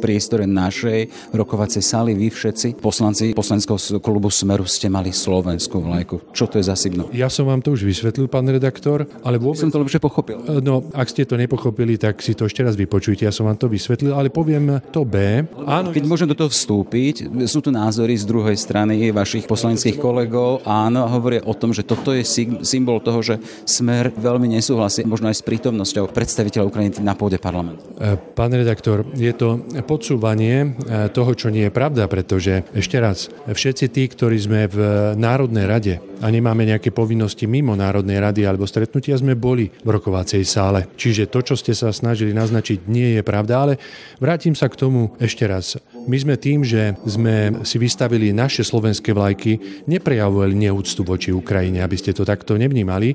priestore 0.03 0.51
našej 0.51 1.31
rokovacej 1.31 1.79
sály 1.79 2.19
vy 2.19 2.35
všetci, 2.35 2.83
poslanci 2.83 3.31
poslaneckého 3.39 4.03
klubu 4.03 4.27
Smeru, 4.35 4.67
ste 4.67 4.91
mali 4.91 5.15
slovenskú 5.15 5.79
vlajku. 5.79 6.35
Čo 6.35 6.51
to 6.51 6.59
je 6.59 6.67
za 6.67 6.75
signál? 6.75 7.07
Ja 7.15 7.31
som 7.31 7.47
vám 7.47 7.63
to 7.63 7.71
už 7.71 7.87
vysvetlil, 7.87 8.27
pán 8.27 8.51
redaktor, 8.51 9.07
ale 9.23 9.39
vôbec... 9.39 9.63
Som 9.63 9.71
to 9.71 9.79
lepšie 9.79 10.03
pochopil. 10.03 10.43
E, 10.43 10.59
no, 10.59 10.83
ak 10.91 11.07
ste 11.07 11.23
to 11.23 11.39
nepochopili, 11.39 11.95
tak 11.95 12.19
si 12.19 12.35
to 12.35 12.51
ešte 12.51 12.67
raz 12.67 12.75
vypočujte. 12.75 13.23
Ja 13.23 13.31
som 13.31 13.47
vám 13.47 13.55
to 13.55 13.71
vysvetlil, 13.71 14.11
ale 14.11 14.35
poviem 14.35 14.83
to 14.91 15.07
B. 15.07 15.47
Áno, 15.63 15.95
Keď 15.95 16.03
ja... 16.03 16.11
môžem 16.11 16.27
do 16.27 16.35
toho 16.35 16.51
vstúpiť, 16.51 17.31
sú 17.47 17.63
tu 17.63 17.71
názory 17.71 18.19
z 18.19 18.27
druhej 18.27 18.59
strany 18.59 19.13
vašich 19.13 19.47
poslaneckých 19.47 20.01
kolegov, 20.01 20.65
áno, 20.67 21.07
hovoria 21.07 21.45
o 21.47 21.55
tom, 21.55 21.71
že 21.71 21.87
toto 21.87 22.11
je 22.11 22.25
symbol 22.65 22.99
toho, 23.05 23.21
že 23.23 23.37
Smer 23.69 24.11
veľmi 24.17 24.49
nesúhlasí, 24.59 25.05
možno 25.05 25.29
aj 25.29 25.39
s 25.39 25.47
prítomnosťou 25.47 26.11
predstaviteľa 26.11 26.67
Ukrajiny 26.67 27.05
na 27.05 27.13
pôde 27.13 27.37
parlamentu. 27.37 27.85
E, 28.01 28.17
pán 28.35 28.51
redaktor, 28.51 29.05
je 29.13 29.31
to 29.37 29.61
podsúvanie 29.93 30.57
e, 30.65 30.69
toho, 31.13 31.37
čo 31.37 31.53
nie 31.53 31.69
je 31.69 31.77
pravda, 31.77 32.09
pretože 32.09 32.65
ešte 32.73 32.97
raz, 32.97 33.29
všetci 33.45 33.93
tí, 33.93 34.09
ktorí 34.09 34.41
sme 34.41 34.65
v 34.65 34.79
Národnej 35.21 35.69
rade 35.69 35.95
a 36.25 36.33
nemáme 36.33 36.65
nejaké 36.65 36.89
povinnosti 36.89 37.45
mimo 37.45 37.77
Národnej 37.77 38.17
rady 38.17 38.49
alebo 38.49 38.65
stretnutia, 38.65 39.21
sme 39.21 39.37
boli 39.37 39.69
v 39.69 39.89
rokovacej 39.93 40.41
sále. 40.49 40.89
Čiže 40.97 41.29
to, 41.29 41.45
čo 41.45 41.61
ste 41.61 41.77
sa 41.77 41.93
snažili 41.93 42.33
naznačiť, 42.33 42.89
nie 42.89 43.21
je 43.21 43.23
pravda, 43.27 43.55
ale 43.69 43.75
vrátim 44.17 44.57
sa 44.57 44.73
k 44.73 44.81
tomu 44.81 45.13
ešte 45.21 45.45
raz. 45.45 45.77
My 46.09 46.17
sme 46.17 46.41
tým, 46.41 46.65
že 46.65 46.97
sme 47.05 47.61
si 47.69 47.77
vystavili 47.77 48.33
naše 48.33 48.65
slovenské 48.65 49.13
vlajky, 49.13 49.85
neprejavovali 49.85 50.57
neúctu 50.57 51.05
voči 51.05 51.37
Ukrajine, 51.37 51.85
aby 51.85 52.01
ste 52.01 52.17
to 52.17 52.25
takto 52.25 52.57
nevnímali, 52.57 53.13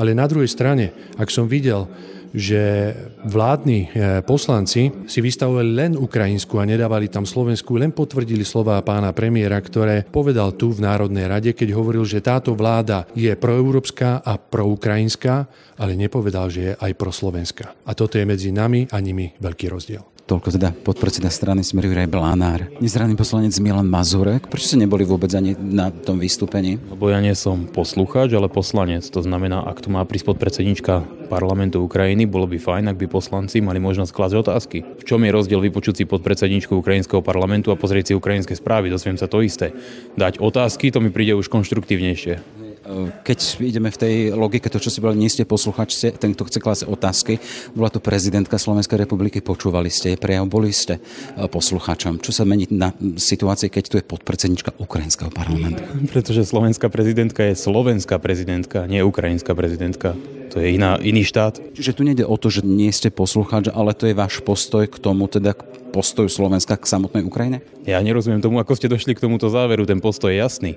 ale 0.00 0.16
na 0.16 0.24
druhej 0.24 0.48
strane, 0.48 1.14
ak 1.20 1.28
som 1.28 1.44
videl 1.44 1.84
že 2.34 2.90
vládni 3.22 3.80
eh, 3.86 3.88
poslanci 4.26 4.90
si 5.06 5.18
vystavovali 5.22 5.70
len 5.70 5.92
Ukrajinsku 5.94 6.58
a 6.58 6.66
nedávali 6.66 7.06
tam 7.06 7.22
Slovensku, 7.22 7.78
len 7.78 7.94
potvrdili 7.94 8.42
slová 8.42 8.82
pána 8.82 9.14
premiéra, 9.14 9.62
ktoré 9.62 10.02
povedal 10.02 10.58
tu 10.58 10.74
v 10.74 10.82
Národnej 10.82 11.30
rade, 11.30 11.50
keď 11.54 11.70
hovoril, 11.78 12.02
že 12.02 12.18
táto 12.18 12.58
vláda 12.58 13.06
je 13.14 13.30
proeurópska 13.38 14.26
a 14.26 14.34
proukrajinská, 14.34 15.46
ale 15.78 15.94
nepovedal, 15.94 16.50
že 16.50 16.60
je 16.60 16.72
aj 16.74 16.92
proslovenská. 16.98 17.66
A 17.86 17.94
toto 17.94 18.18
je 18.18 18.26
medzi 18.26 18.50
nami 18.50 18.90
a 18.90 18.98
nimi 18.98 19.30
veľký 19.38 19.70
rozdiel. 19.70 20.13
Toľko 20.24 20.56
teda 20.56 20.72
podpredseda 20.72 21.28
strany 21.28 21.60
Smeru 21.60 21.92
Juraj 21.92 22.08
Blánár. 22.08 22.72
Nezraný 22.80 23.12
poslanec 23.12 23.52
Milan 23.60 23.92
Mazurek. 23.92 24.48
Prečo 24.48 24.72
ste 24.72 24.80
neboli 24.80 25.04
vôbec 25.04 25.28
ani 25.36 25.52
na 25.52 25.92
tom 25.92 26.16
vystúpení? 26.16 26.80
Lebo 26.80 27.12
ja 27.12 27.20
nie 27.20 27.36
som 27.36 27.68
poslucháč, 27.68 28.32
ale 28.32 28.48
poslanec. 28.48 29.04
To 29.12 29.20
znamená, 29.20 29.68
ak 29.68 29.84
tu 29.84 29.92
má 29.92 30.00
prísť 30.08 30.32
podpredsednička 30.32 31.28
parlamentu 31.28 31.84
Ukrajiny, 31.84 32.24
bolo 32.24 32.48
by 32.48 32.56
fajn, 32.56 32.88
ak 32.88 33.04
by 33.04 33.06
poslanci 33.12 33.60
mali 33.60 33.84
možnosť 33.84 34.16
klásť 34.16 34.36
otázky. 34.40 34.78
V 34.96 35.04
čom 35.04 35.20
je 35.20 35.28
rozdiel 35.28 35.60
vypočuť 35.60 36.00
si 36.00 36.04
podpredsedničku 36.08 36.72
ukrajinského 36.72 37.20
parlamentu 37.20 37.68
a 37.68 37.76
pozrieť 37.76 38.08
si 38.08 38.12
ukrajinské 38.16 38.56
správy? 38.56 38.88
Dosviem 38.88 39.20
sa 39.20 39.28
to 39.28 39.44
isté. 39.44 39.76
Dať 40.16 40.40
otázky, 40.40 40.88
to 40.88 41.04
mi 41.04 41.12
príde 41.12 41.36
už 41.36 41.52
konštruktívnejšie. 41.52 42.63
Keď 43.24 43.38
ideme 43.64 43.88
v 43.88 43.96
tej 43.96 44.14
logike, 44.36 44.68
to 44.68 44.76
čo 44.76 44.92
si 44.92 45.00
povedali, 45.00 45.24
nie 45.24 45.32
ste 45.32 45.48
posluchač, 45.48 45.96
ste 45.96 46.08
ten, 46.12 46.36
kto 46.36 46.44
chce 46.44 46.58
klásť 46.60 46.82
otázky. 46.84 47.40
Bola 47.72 47.88
to 47.88 48.00
prezidentka 48.04 48.60
Slovenskej 48.60 49.00
republiky, 49.00 49.40
počúvali 49.40 49.88
ste 49.88 50.12
jej 50.12 50.18
prejav, 50.20 50.44
boli 50.44 50.68
ste 50.68 51.00
e, 51.00 51.48
posluchačom. 51.48 52.20
Čo 52.20 52.32
sa 52.36 52.44
mení 52.44 52.68
na 52.68 52.92
situácii, 53.00 53.72
keď 53.72 53.84
tu 53.88 53.96
je 53.96 54.04
podpredsednička 54.04 54.76
Ukrajinského 54.76 55.32
parlamentu? 55.32 55.80
Pretože 56.12 56.44
slovenská 56.44 56.92
prezidentka 56.92 57.40
je 57.48 57.56
slovenská 57.56 58.20
prezidentka, 58.20 58.84
nie 58.84 59.00
ukrajinská 59.00 59.56
prezidentka. 59.56 60.12
To 60.52 60.60
je 60.60 60.76
iná, 60.76 61.00
iný 61.00 61.24
štát. 61.24 61.58
Čiže 61.74 61.96
tu 61.96 62.06
nejde 62.06 62.28
o 62.28 62.36
to, 62.36 62.52
že 62.52 62.62
nie 62.62 62.92
ste 62.92 63.10
poslucháč, 63.10 63.72
ale 63.72 63.96
to 63.96 64.06
je 64.06 64.14
váš 64.14 64.38
postoj 64.44 64.86
k 64.86 64.96
tomu, 65.00 65.26
teda 65.26 65.56
postoju 65.94 66.26
Slovenska 66.26 66.74
k 66.74 66.90
samotnej 66.90 67.22
Ukrajine? 67.22 67.62
Ja 67.86 68.02
nerozumiem 68.02 68.42
tomu, 68.42 68.58
ako 68.58 68.74
ste 68.74 68.90
došli 68.90 69.14
k 69.14 69.22
tomuto 69.22 69.46
záveru. 69.46 69.86
Ten 69.86 70.02
postoj 70.02 70.34
je 70.34 70.42
jasný. 70.42 70.72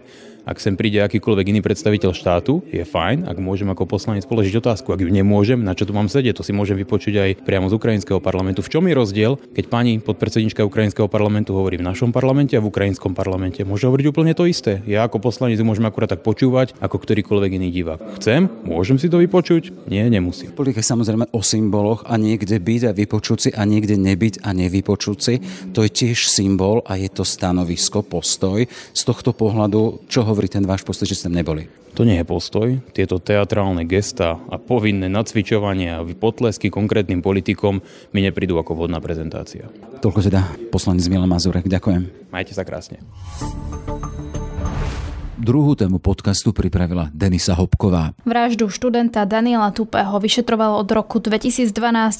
Ak 0.47 0.63
sem 0.63 0.79
príde 0.79 1.03
akýkoľvek 1.03 1.51
iný 1.51 1.59
predstaviteľ 1.59 2.15
štátu, 2.15 2.63
je 2.71 2.79
fajn, 2.87 3.27
ak 3.27 3.35
môžem 3.35 3.67
ako 3.67 3.83
poslanec 3.83 4.23
položiť 4.23 4.63
otázku. 4.63 4.95
Ak 4.95 5.03
ju 5.03 5.11
nemôžem, 5.11 5.59
na 5.59 5.75
čo 5.75 5.83
tu 5.83 5.91
mám 5.91 6.07
sedieť, 6.07 6.39
to 6.39 6.43
si 6.47 6.55
môžem 6.55 6.79
vypočuť 6.79 7.19
aj 7.19 7.31
priamo 7.43 7.67
z 7.67 7.75
ukrajinského 7.75 8.23
parlamentu. 8.23 8.63
V 8.63 8.71
čom 8.71 8.87
je 8.87 8.95
rozdiel, 8.95 9.35
keď 9.51 9.65
pani 9.67 9.99
podpredsednička 9.99 10.63
ukrajinského 10.63 11.11
parlamentu 11.11 11.51
hovorí 11.51 11.75
v 11.75 11.83
našom 11.83 12.15
parlamente 12.15 12.55
a 12.55 12.63
v 12.63 12.71
ukrajinskom 12.71 13.11
parlamente? 13.11 13.67
Môže 13.67 13.91
hovoriť 13.91 14.05
úplne 14.07 14.31
to 14.31 14.47
isté. 14.47 14.79
Ja 14.87 15.03
ako 15.03 15.19
poslanec 15.19 15.59
môžem 15.59 15.83
akurát 15.83 16.15
tak 16.15 16.23
počúvať, 16.23 16.79
ako 16.79 16.95
ktorýkoľvek 16.95 17.51
iný 17.59 17.67
divák. 17.75 17.99
Chcem, 18.15 18.47
môžem 18.63 18.95
si 18.95 19.11
to 19.11 19.19
vypočuť? 19.19 19.75
Nie, 19.91 20.07
nemusím. 20.07 20.55
Politika 20.55 20.79
samozrejme 20.79 21.27
o 21.35 21.43
symboloch 21.43 22.07
a 22.07 22.15
niekde 22.15 22.55
byť 22.55 22.81
a 22.87 22.91
vypočuť 22.95 23.37
si 23.43 23.49
a 23.51 23.67
niekde 23.67 23.99
nebyť 23.99 24.47
a 24.47 24.55
nevypočuť 24.55 25.06
si. 25.15 25.39
To 25.71 25.87
je 25.87 25.89
tiež 25.93 26.27
symbol 26.27 26.83
a 26.83 26.99
je 26.99 27.07
to 27.07 27.23
stanovisko, 27.23 28.03
postoj. 28.03 28.67
Z 28.91 29.01
tohto 29.07 29.31
pohľadu, 29.31 30.03
čo 30.11 30.27
hovorí 30.27 30.51
ten 30.51 30.67
váš 30.67 30.83
postoj, 30.83 31.07
že 31.07 31.15
ste 31.15 31.31
neboli? 31.31 31.71
To 31.95 32.05
nie 32.05 32.21
je 32.21 32.29
postoj. 32.29 32.77
Tieto 32.93 33.17
teatrálne 33.17 33.81
gesta 33.87 34.37
a 34.37 34.61
povinné 34.61 35.09
nacvičovanie 35.09 35.97
a 35.97 36.05
potlesky 36.05 36.69
konkrétnym 36.69 37.25
politikom 37.25 37.81
mi 38.13 38.21
neprídu 38.21 38.53
ako 38.61 38.77
vhodná 38.77 39.01
prezentácia. 39.01 39.65
Toľko 39.97 40.29
teda 40.29 40.45
poslanec 40.69 41.09
Milan 41.09 41.31
Mazurek. 41.31 41.65
Ďakujem. 41.65 42.29
Majte 42.29 42.53
sa 42.53 42.61
krásne. 42.61 43.01
Druhú 45.37 45.77
tému 45.77 46.01
podcastu 46.01 46.49
pripravila 46.49 47.13
Denisa 47.13 47.53
Hopková. 47.53 48.17
Vraždu 48.25 48.73
študenta 48.73 49.21
Daniela 49.21 49.69
Tupého 49.69 50.17
vyšetroval 50.17 50.81
od 50.81 50.89
roku 50.89 51.21
2012 51.21 51.69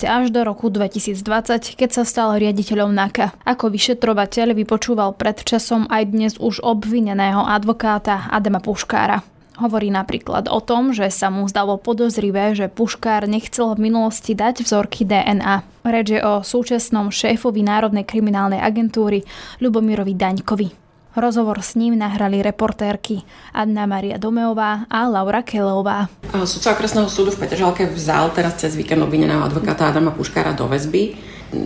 až 0.06 0.30
do 0.30 0.46
roku 0.46 0.70
2020, 0.70 1.74
keď 1.74 1.90
sa 1.90 2.06
stal 2.06 2.38
riaditeľom 2.38 2.94
NAKA. 2.94 3.34
Ako 3.42 3.74
vyšetrovateľ 3.74 4.54
vypočúval 4.54 5.18
pred 5.18 5.42
časom 5.42 5.90
aj 5.90 6.04
dnes 6.14 6.34
už 6.38 6.62
obvineného 6.62 7.42
advokáta 7.42 8.30
Adama 8.30 8.62
Puškára. 8.62 9.26
Hovorí 9.58 9.90
napríklad 9.90 10.46
o 10.54 10.62
tom, 10.62 10.94
že 10.94 11.10
sa 11.10 11.34
mu 11.34 11.50
zdalo 11.50 11.82
podozrivé, 11.82 12.54
že 12.54 12.70
Puškár 12.70 13.26
nechcel 13.26 13.74
v 13.74 13.90
minulosti 13.90 14.38
dať 14.38 14.62
vzorky 14.62 15.10
DNA. 15.10 15.66
Reč 15.90 16.14
je 16.14 16.22
o 16.22 16.46
súčasnom 16.46 17.10
šéfovi 17.10 17.66
Národnej 17.66 18.06
kriminálnej 18.06 18.62
agentúry 18.62 19.26
Ľubomirovi 19.58 20.14
Daňkovi. 20.14 20.87
Rozhovor 21.18 21.66
s 21.66 21.74
ním 21.74 21.98
nahrali 21.98 22.46
reportérky 22.46 23.26
Anna 23.50 23.90
Maria 23.90 24.22
Domeová 24.22 24.86
a 24.86 25.10
Laura 25.10 25.42
Kelová. 25.42 26.06
Sudca 26.46 26.78
okresného 26.78 27.10
súdu 27.10 27.34
v 27.34 27.42
Petržalke 27.42 27.90
vzal 27.90 28.30
teraz 28.38 28.62
cez 28.62 28.78
víkend 28.78 29.02
obvineného 29.02 29.42
advokáta 29.42 29.90
Adama 29.90 30.14
Puškára 30.14 30.54
do 30.54 30.70
väzby. 30.70 31.18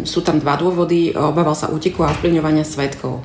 Sú 0.08 0.24
tam 0.24 0.40
dva 0.40 0.56
dôvody. 0.56 1.12
Obával 1.12 1.52
sa 1.52 1.68
úteku 1.68 2.08
a 2.08 2.16
ovplyvňovania 2.16 2.64
svetkov. 2.64 3.20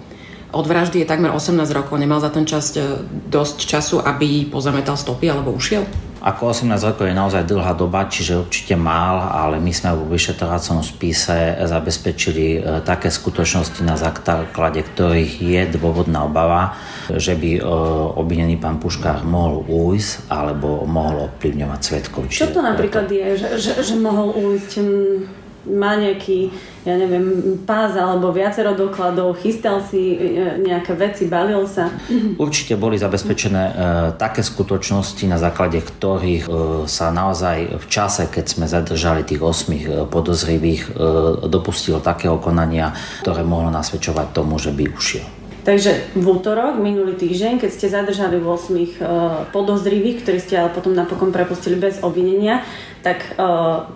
Od 0.50 0.66
vraždy 0.66 1.02
je 1.02 1.06
takmer 1.06 1.30
18 1.30 1.62
rokov. 1.70 1.94
Nemal 1.94 2.18
za 2.18 2.34
ten 2.34 2.42
čas 2.42 2.74
e, 2.74 2.82
dosť 3.30 3.56
času, 3.62 3.96
aby 4.02 4.50
pozametal 4.50 4.98
stopy 4.98 5.30
alebo 5.30 5.54
ušiel? 5.54 5.86
Ako 6.26 6.50
18 6.50 6.74
rokov 6.82 7.06
je 7.06 7.14
naozaj 7.14 7.46
dlhá 7.46 7.78
doba, 7.78 8.10
čiže 8.10 8.42
určite 8.42 8.74
mal, 8.74 9.30
ale 9.30 9.62
my 9.62 9.70
sme 9.70 9.94
vo 9.94 10.10
vyšetrovacom 10.10 10.82
spise 10.82 11.54
zabezpečili 11.62 12.46
e, 12.58 12.82
také 12.82 13.14
skutočnosti, 13.14 13.78
na 13.86 13.94
základe 13.94 14.82
ktorých 14.82 15.38
je 15.38 15.62
dôvodná 15.78 16.26
obava, 16.26 16.74
že 17.14 17.38
by 17.38 17.50
e, 17.56 17.60
obvinený 18.18 18.58
pán 18.58 18.82
Puškár 18.82 19.22
mohol 19.22 19.70
újsť 19.70 20.26
alebo 20.26 20.82
mohol 20.82 21.30
ovplyvňovať 21.30 21.80
svetkov. 21.86 22.26
Čo 22.26 22.50
to 22.50 22.58
napríklad 22.58 23.06
je, 23.06 23.38
že, 23.38 23.48
že, 23.62 23.72
že 23.86 23.94
mohol 23.94 24.34
újsť? 24.34 24.70
Má 25.66 25.98
nejaký, 25.98 26.54
ja 26.86 26.94
neviem, 26.94 27.58
pás 27.66 27.98
alebo 27.98 28.30
viacero 28.30 28.78
dokladov, 28.78 29.38
chystal 29.42 29.82
si 29.82 30.14
e, 30.14 30.62
nejaké 30.62 30.94
veci, 30.94 31.26
balil 31.26 31.66
sa? 31.66 31.90
Určite 32.38 32.78
boli 32.78 32.96
zabezpečené 32.96 33.62
e, 33.66 33.72
také 34.14 34.46
skutočnosti, 34.46 35.24
na 35.26 35.36
základe 35.36 35.82
ktorých 35.82 36.44
e, 36.46 36.50
sa 36.90 37.10
naozaj 37.10 37.82
v 37.82 37.86
čase, 37.86 38.28
keď 38.30 38.44
sme 38.46 38.66
zadržali 38.66 39.22
tých 39.22 39.42
osmých 39.42 39.84
e, 39.86 39.92
podozrivých, 40.06 40.82
e, 40.86 40.90
dopustilo 41.46 42.02
takého 42.02 42.38
konania, 42.38 42.94
ktoré 43.22 43.42
mohlo 43.46 43.70
nasvedčovať 43.70 44.26
tomu, 44.34 44.58
že 44.58 44.74
by 44.74 44.84
ušiel. 44.90 45.26
Takže 45.66 46.14
v 46.14 46.26
útorok, 46.30 46.78
minulý 46.78 47.18
týždeň, 47.18 47.58
keď 47.58 47.70
ste 47.74 47.90
zadržali 47.90 48.38
8 48.38 48.46
uh, 48.46 48.86
podozrivých, 49.50 50.22
ktorí 50.22 50.38
ste 50.38 50.62
ale 50.62 50.70
potom 50.70 50.94
napokon 50.94 51.34
prepustili 51.34 51.74
bez 51.74 51.98
obvinenia, 52.06 52.62
tak 53.02 53.34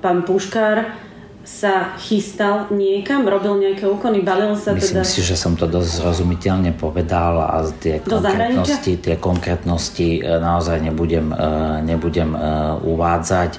pán 0.03 0.27
Puškár 0.27 0.91
sa 1.41 1.97
chystal 1.97 2.69
niekam, 2.69 3.25
robil 3.25 3.57
nejaké 3.57 3.89
úkony, 3.89 4.21
balil 4.21 4.53
sa 4.61 4.77
Myslím 4.77 5.01
teda... 5.01 5.09
si, 5.09 5.25
že 5.25 5.41
som 5.41 5.57
to 5.57 5.65
dosť 5.65 6.05
zrozumiteľne 6.05 6.77
povedal 6.77 7.41
a 7.41 7.65
tie 7.81 8.05
Do 8.05 8.21
konkrétnosti, 8.21 8.93
tie 9.01 9.17
konkrétnosti 9.17 10.09
e, 10.21 10.37
naozaj 10.37 10.85
nebudem, 10.85 11.33
e, 11.33 11.37
nebudem 11.85 12.37
e, 12.37 12.39
uvádzať. 12.85 13.57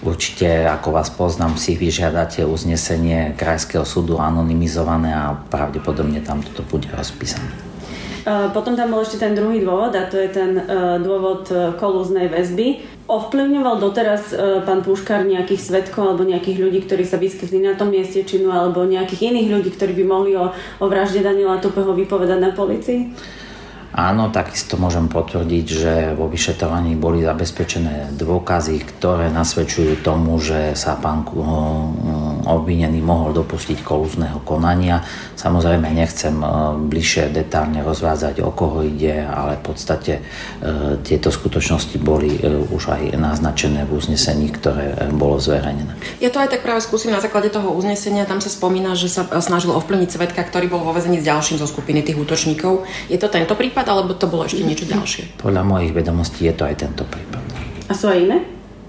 Určite, 0.00 0.64
ako 0.64 0.96
vás 0.96 1.12
poznám, 1.12 1.60
si 1.60 1.76
vyžiadate 1.76 2.40
uznesenie 2.48 3.36
Krajského 3.36 3.84
súdu 3.84 4.16
anonymizované 4.16 5.12
a 5.12 5.36
pravdepodobne 5.36 6.24
tam 6.24 6.40
toto 6.40 6.64
bude 6.64 6.88
rozpísané. 6.88 7.52
Potom 8.56 8.76
tam 8.76 8.96
bol 8.96 9.04
ešte 9.04 9.20
ten 9.20 9.36
druhý 9.36 9.60
dôvod 9.60 9.92
a 9.96 10.08
to 10.08 10.16
je 10.16 10.28
ten 10.32 10.56
dôvod 11.04 11.52
kolúznej 11.76 12.32
väzby. 12.32 12.99
Ovplyvňoval 13.10 13.82
doteraz 13.82 14.30
pán 14.62 14.86
Puškár 14.86 15.26
nejakých 15.26 15.58
svetkov 15.58 16.14
alebo 16.14 16.22
nejakých 16.22 16.62
ľudí, 16.62 16.78
ktorí 16.86 17.02
sa 17.02 17.18
vyskytli 17.18 17.58
na 17.58 17.74
tom 17.74 17.90
mieste 17.90 18.22
činu 18.22 18.54
alebo 18.54 18.86
nejakých 18.86 19.34
iných 19.34 19.50
ľudí, 19.50 19.70
ktorí 19.74 19.98
by 19.98 20.04
mohli 20.06 20.38
o, 20.38 20.54
o 20.54 20.84
vražde 20.86 21.18
Daniela 21.18 21.58
Tupeho 21.58 21.90
vypovedať 21.90 22.38
na 22.38 22.54
policii? 22.54 23.10
Áno, 23.90 24.30
takisto 24.30 24.78
môžem 24.78 25.10
potvrdiť, 25.10 25.66
že 25.66 25.92
vo 26.14 26.30
vyšetrovaní 26.30 26.94
boli 26.94 27.26
zabezpečené 27.26 28.14
dôkazy, 28.14 28.78
ktoré 28.86 29.34
nasvedčujú 29.34 29.98
tomu, 30.06 30.38
že 30.38 30.78
sa 30.78 30.94
pán 30.94 31.26
obvinený 32.46 33.02
mohol 33.02 33.34
dopustiť 33.34 33.82
kolúzneho 33.82 34.38
konania. 34.46 35.02
Samozrejme 35.34 35.90
nechcem 35.90 36.38
bližšie 36.86 37.34
detálne 37.34 37.82
rozvádzať, 37.82 38.46
o 38.46 38.54
koho 38.54 38.86
ide, 38.86 39.26
ale 39.26 39.58
v 39.58 39.74
podstate 39.74 40.22
tieto 41.02 41.34
skutočnosti 41.34 41.98
boli 41.98 42.38
už 42.70 42.94
aj 42.94 43.18
naznačené 43.18 43.90
v 43.90 43.98
uznesení, 43.98 44.54
ktoré 44.54 45.10
bolo 45.10 45.42
zverejnené. 45.42 45.98
Ja 46.22 46.30
to 46.30 46.38
aj 46.38 46.54
tak 46.54 46.62
práve 46.62 46.78
skúsim 46.86 47.10
na 47.10 47.18
základe 47.18 47.50
toho 47.50 47.74
uznesenia. 47.74 48.22
Tam 48.22 48.38
sa 48.38 48.54
spomína, 48.54 48.94
že 48.94 49.10
sa 49.10 49.26
snažil 49.42 49.74
ovplyvniť 49.74 50.14
svetka, 50.14 50.46
ktorý 50.46 50.70
bol 50.70 50.86
vo 50.86 50.94
vezení 50.94 51.18
s 51.18 51.26
ďalším 51.26 51.58
zo 51.58 51.66
skupiny 51.66 52.06
tých 52.06 52.22
útočníkov. 52.22 52.86
Je 53.10 53.18
to 53.18 53.26
tento 53.26 53.58
prípad? 53.58 53.79
Prípad, 53.80 53.96
alebo 53.96 54.12
to 54.12 54.26
bolo 54.28 54.44
ešte 54.44 54.60
niečo 54.60 54.84
ďalšie? 54.84 55.40
Podľa 55.40 55.62
mojich 55.64 55.92
vedomostí 55.96 56.44
je 56.44 56.54
to 56.54 56.68
aj 56.68 56.76
tento 56.76 57.02
prípad. 57.08 57.42
A 57.88 57.92
sú 57.96 58.12
aj 58.12 58.18
iné? 58.20 58.38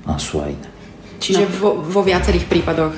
A 0.03 0.19
sú 0.19 0.43
aj 0.43 0.51
iné. 0.51 0.69
Čiže 1.21 1.43
no. 1.45 1.53
vo, 1.53 1.69
vo 1.79 2.01
viacerých 2.01 2.50
prípadoch 2.50 2.98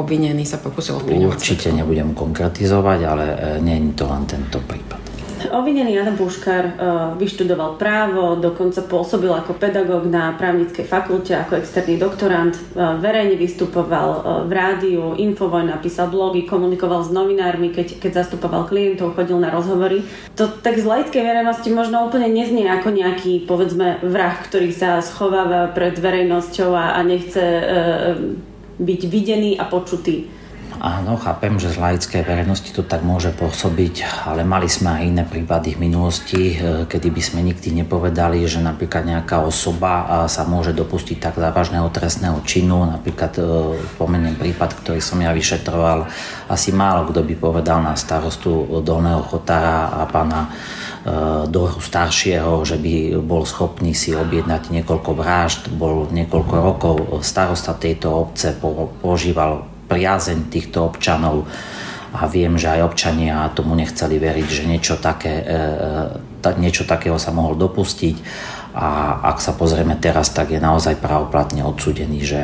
obvinený 0.00 0.42
sa 0.48 0.58
pokusil 0.58 1.04
ovplyvňovať? 1.04 1.36
Určite 1.36 1.68
nebudem 1.70 2.16
konkretizovať, 2.16 3.00
ale 3.04 3.24
nie 3.60 3.76
je 3.76 3.92
to 3.92 4.04
len 4.08 4.24
tento 4.24 4.58
prípad. 4.64 5.07
Obvinený 5.48 5.98
Adam 5.98 6.16
Puškár 6.16 6.64
uh, 6.64 6.72
vyštudoval 7.16 7.80
právo, 7.80 8.36
dokonca 8.36 8.84
pôsobil 8.84 9.32
ako 9.32 9.56
pedagóg 9.56 10.06
na 10.06 10.36
právnickej 10.36 10.84
fakulte, 10.86 11.34
ako 11.34 11.58
externý 11.58 11.96
doktorant, 11.96 12.54
uh, 12.54 12.96
verejne 13.00 13.34
vystupoval 13.34 14.08
uh, 14.08 14.22
v 14.44 14.52
rádiu, 14.52 15.16
Infovoj 15.16 15.66
napísal 15.66 16.12
blogy, 16.12 16.44
komunikoval 16.44 17.04
s 17.04 17.10
novinármi, 17.10 17.72
keď, 17.72 18.00
keď 18.00 18.24
zastupoval 18.24 18.68
klientov, 18.68 19.16
chodil 19.16 19.36
na 19.40 19.48
rozhovory. 19.48 20.04
To 20.36 20.48
tak 20.48 20.78
z 20.78 20.86
laickej 20.86 21.22
verejnosti 21.24 21.68
možno 21.72 22.06
úplne 22.06 22.30
neznie 22.30 22.68
ako 22.68 22.94
nejaký, 22.94 23.48
povedzme, 23.48 24.00
vrah, 24.04 24.36
ktorý 24.44 24.70
sa 24.70 25.02
schováva 25.02 25.72
pred 25.72 25.98
verejnosťou 25.98 26.70
a, 26.76 26.96
a 26.96 27.00
nechce 27.02 27.42
byť 28.78 29.00
videný 29.10 29.58
a 29.58 29.66
počutý. 29.66 30.30
Áno, 30.78 31.18
chápem, 31.18 31.58
že 31.58 31.74
z 31.74 31.82
laickej 31.82 32.22
verejnosti 32.22 32.70
to 32.70 32.86
tak 32.86 33.02
môže 33.02 33.34
pôsobiť, 33.34 34.06
ale 34.30 34.46
mali 34.46 34.70
sme 34.70 34.94
aj 34.94 35.02
iné 35.10 35.24
prípady 35.26 35.74
v 35.74 35.90
minulosti, 35.90 36.54
e, 36.54 36.86
kedy 36.86 37.10
by 37.10 37.18
sme 37.18 37.40
nikdy 37.42 37.74
nepovedali, 37.82 38.46
že 38.46 38.62
napríklad 38.62 39.02
nejaká 39.02 39.42
osoba 39.42 40.26
sa 40.30 40.46
môže 40.46 40.70
dopustiť 40.70 41.18
tak 41.18 41.34
závažného 41.34 41.90
trestného 41.90 42.38
činu. 42.46 42.86
Napríklad 42.86 43.32
e, 43.34 43.42
spomeniem 43.98 44.38
prípad, 44.38 44.78
ktorý 44.78 45.02
som 45.02 45.18
ja 45.18 45.34
vyšetroval. 45.34 46.06
Asi 46.46 46.70
málo 46.70 47.10
kto 47.10 47.26
by 47.26 47.34
povedal 47.34 47.82
na 47.82 47.98
starostu 47.98 48.78
Dolného 48.78 49.26
Chotára 49.26 49.98
a 49.98 50.06
pána 50.06 50.46
e, 50.46 50.48
Dohru 51.50 51.82
staršieho, 51.82 52.62
že 52.62 52.78
by 52.78 53.18
bol 53.18 53.42
schopný 53.42 53.98
si 53.98 54.14
objednať 54.14 54.70
niekoľko 54.70 55.10
vražd, 55.10 55.74
bol 55.74 56.06
niekoľko 56.14 56.54
rokov 56.54 56.94
starosta 57.26 57.74
tejto 57.74 58.14
obce, 58.14 58.54
požíval 59.02 59.77
priazeň 59.88 60.52
týchto 60.52 60.84
občanov 60.84 61.48
a 62.12 62.24
viem, 62.24 62.56
že 62.56 62.72
aj 62.72 62.88
občania 62.88 63.52
tomu 63.52 63.76
nechceli 63.76 64.16
veriť, 64.16 64.48
že 64.48 64.64
niečo, 64.64 64.96
také, 64.96 65.44
e, 65.44 65.54
e, 66.44 66.60
niečo 66.60 66.88
takého 66.88 67.20
sa 67.20 67.32
mohol 67.32 67.56
dopustiť 67.56 68.16
a 68.78 69.20
ak 69.28 69.42
sa 69.42 69.52
pozrieme 69.52 69.96
teraz, 69.98 70.32
tak 70.32 70.54
je 70.54 70.60
naozaj 70.60 71.00
pravoplatne 71.00 71.64
odsudený, 71.64 72.20
že, 72.24 72.42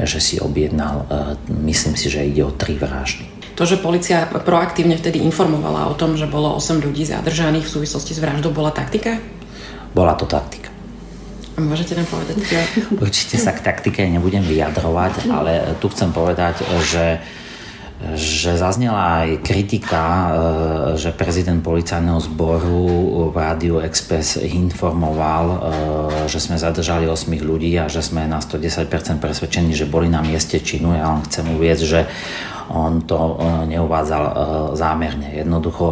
že 0.00 0.18
si 0.18 0.42
objednal, 0.42 1.06
e, 1.06 1.38
myslím 1.66 1.94
si, 1.94 2.10
že 2.10 2.26
ide 2.26 2.42
o 2.42 2.54
tri 2.54 2.74
vraždy. 2.74 3.34
To, 3.54 3.62
že 3.62 3.78
policia 3.78 4.26
proaktívne 4.26 4.98
vtedy 4.98 5.22
informovala 5.22 5.86
o 5.86 5.94
tom, 5.94 6.18
že 6.18 6.26
bolo 6.26 6.58
8 6.58 6.82
ľudí 6.82 7.06
zadržaných 7.06 7.70
v 7.70 7.74
súvislosti 7.78 8.10
s 8.10 8.18
vraždou, 8.18 8.50
bola 8.50 8.74
taktika? 8.74 9.22
Bola 9.94 10.18
to 10.18 10.26
taktika. 10.26 10.63
Môžete 11.54 11.94
nám 11.94 12.08
povedať? 12.10 12.36
Určite 12.98 13.38
sa 13.38 13.54
k 13.54 13.62
taktike 13.62 14.02
nebudem 14.10 14.42
vyjadrovať, 14.42 15.30
ale 15.30 15.78
tu 15.78 15.86
chcem 15.90 16.10
povedať, 16.10 16.66
že 16.82 17.22
že 18.12 18.60
zaznela 18.60 19.24
aj 19.24 19.40
kritika, 19.40 20.04
e, 20.04 20.28
že 21.00 21.16
prezident 21.16 21.64
policajného 21.64 22.20
zboru 22.20 22.84
v 23.32 23.36
Rádiu 23.38 23.80
Express 23.80 24.36
informoval, 24.36 25.44
e, 25.48 25.56
že 26.28 26.42
sme 26.42 26.60
zadržali 26.60 27.08
8 27.08 27.40
ľudí 27.40 27.72
a 27.80 27.88
že 27.88 28.04
sme 28.04 28.28
na 28.28 28.44
110% 28.44 29.22
presvedčení, 29.24 29.72
že 29.72 29.88
boli 29.88 30.12
na 30.12 30.20
mieste 30.20 30.60
činu. 30.60 30.92
Ja 30.92 31.16
len 31.16 31.24
chcem 31.24 31.48
uvieť, 31.48 31.78
že 31.86 32.00
on 32.70 33.04
to 33.04 33.16
e, 33.16 33.34
neuvádzal 33.74 34.24
zámerne. 34.76 35.34
Jednoducho 35.34 35.84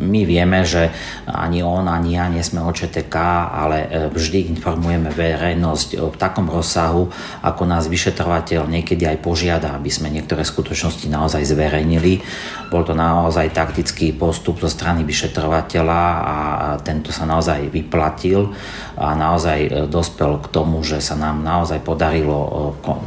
my 0.00 0.24
vieme, 0.24 0.64
že 0.64 0.88
ani 1.28 1.60
on, 1.60 1.84
ani 1.84 2.16
ja 2.16 2.26
nie 2.32 2.40
sme 2.40 2.64
OČTK, 2.64 3.16
ale 3.52 3.76
e, 3.84 3.88
vždy 4.08 4.48
informujeme 4.56 5.12
verejnosť 5.12 5.88
v 6.10 6.16
takom 6.16 6.48
rozsahu, 6.48 7.12
ako 7.44 7.62
nás 7.68 7.86
vyšetrovateľ 7.86 8.64
niekedy 8.64 9.04
aj 9.04 9.20
požiada, 9.20 9.76
aby 9.76 9.92
sme 9.92 10.08
niektoré 10.08 10.42
skutočnosti 10.42 11.04
naozaj 11.12 11.44
zverejnili. 11.44 12.24
Bol 12.72 12.82
to 12.88 12.96
naozaj 12.96 13.52
taktický 13.52 14.16
postup 14.16 14.62
zo 14.64 14.72
strany 14.72 15.04
vyšetrovateľa 15.04 16.02
a 16.24 16.36
tento 16.80 17.12
sa 17.12 17.28
naozaj 17.28 17.68
vyplatil 17.68 18.56
a 18.96 19.12
naozaj 19.12 19.58
e, 19.68 19.70
dospel 19.84 20.40
k 20.40 20.46
tomu, 20.48 20.80
že 20.80 21.04
sa 21.04 21.12
nám 21.14 21.44
naozaj 21.44 21.84
podarilo 21.84 22.38
e, 22.40 22.52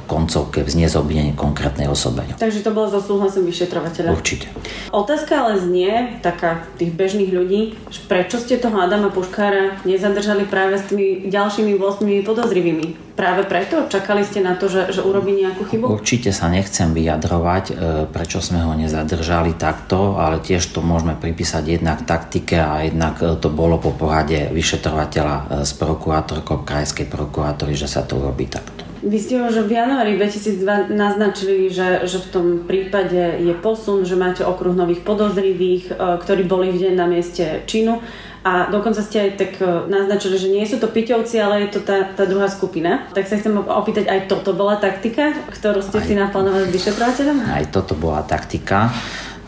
koncovke 0.06 0.62
vzniesť 0.62 1.02
obvinenie 1.02 1.34
konkrétnej 1.34 1.90
osobe. 1.90 2.22
Takže 2.38 2.53
to 2.62 2.76
bolo 2.76 2.92
za 2.92 3.02
súhlasom 3.02 3.48
vyšetrovateľa? 3.48 4.14
Určite. 4.14 4.52
Otázka 4.94 5.48
ale 5.48 5.58
znie, 5.58 6.22
taká 6.22 6.68
tých 6.78 6.94
bežných 6.94 7.32
ľudí, 7.34 7.74
prečo 8.06 8.38
ste 8.38 8.62
toho 8.62 8.78
Adama 8.78 9.10
Puškára 9.10 9.82
nezadržali 9.88 10.46
práve 10.46 10.78
s 10.78 10.92
tými 10.92 11.26
ďalšími 11.32 11.74
8 11.80 12.06
podozrivými? 12.28 13.14
Práve 13.14 13.46
preto? 13.46 13.86
Čakali 13.90 14.26
ste 14.26 14.42
na 14.42 14.58
to, 14.58 14.66
že, 14.66 14.90
že 14.90 15.06
urobí 15.06 15.38
nejakú 15.38 15.70
chybu? 15.70 15.86
Určite 15.86 16.34
sa 16.34 16.50
nechcem 16.50 16.98
vyjadrovať, 16.98 17.66
e, 17.70 17.74
prečo 18.10 18.42
sme 18.42 18.66
ho 18.66 18.74
nezadržali 18.74 19.54
takto, 19.54 20.18
ale 20.18 20.42
tiež 20.42 20.74
to 20.74 20.82
môžeme 20.82 21.14
pripísať 21.14 21.78
jednak 21.78 22.10
taktike 22.10 22.58
a 22.58 22.82
jednak 22.82 23.22
e, 23.22 23.38
to 23.38 23.54
bolo 23.54 23.78
po 23.78 23.94
porade 23.94 24.50
vyšetrovateľa 24.50 25.36
e, 25.38 25.44
s 25.62 25.78
prokurátorkou 25.78 26.66
krajskej 26.66 27.06
prokurátory, 27.06 27.78
že 27.78 27.86
sa 27.86 28.02
to 28.02 28.18
urobí 28.18 28.50
takto. 28.50 28.83
Vy 29.04 29.20
ste 29.20 29.36
už 29.44 29.68
v 29.68 29.76
januári 29.76 30.16
2002 30.16 30.96
naznačili, 30.96 31.68
že, 31.68 32.08
že 32.08 32.24
v 32.24 32.28
tom 32.32 32.46
prípade 32.64 33.44
je 33.44 33.52
posun, 33.52 34.08
že 34.08 34.16
máte 34.16 34.48
okruh 34.48 34.72
nových 34.72 35.04
podozrivých, 35.04 35.92
e, 35.92 35.94
ktorí 36.24 36.48
boli 36.48 36.72
v 36.72 36.88
deň 36.88 36.94
na 36.96 37.04
mieste 37.12 37.68
činu 37.68 38.00
a 38.48 38.72
dokonca 38.72 39.04
ste 39.04 39.28
aj 39.28 39.32
tak 39.36 39.52
e, 39.60 39.92
naznačili, 39.92 40.36
že 40.40 40.48
nie 40.48 40.64
sú 40.64 40.80
to 40.80 40.88
piťovci, 40.88 41.36
ale 41.36 41.68
je 41.68 41.76
to 41.76 41.80
tá, 41.84 42.16
tá 42.16 42.24
druhá 42.24 42.48
skupina. 42.48 43.12
Tak 43.12 43.28
sa 43.28 43.36
chcem 43.36 43.52
opýtať, 43.60 44.08
aj 44.08 44.32
toto 44.32 44.56
bola 44.56 44.80
taktika, 44.80 45.36
ktorú 45.52 45.84
ste 45.84 46.00
aj, 46.00 46.08
si 46.08 46.14
naplánovali 46.16 46.68
s 46.68 46.76
vyšetrovateľom? 46.76 47.38
Aj 47.44 47.66
toto 47.68 48.00
bola 48.00 48.24
taktika. 48.24 48.88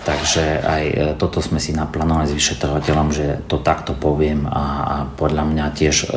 Takže 0.05 0.61
aj 0.61 0.83
e, 0.85 0.95
toto 1.17 1.41
sme 1.41 1.57
si 1.57 1.73
naplánovali 1.73 2.29
s 2.29 2.37
vyšetrovateľom, 2.37 3.07
že 3.09 3.41
to 3.49 3.57
takto 3.57 3.97
poviem 3.97 4.45
a, 4.45 4.65
a 4.85 4.95
podľa 5.09 5.43
mňa 5.49 5.65
tiež 5.73 5.95
e, 6.05 6.07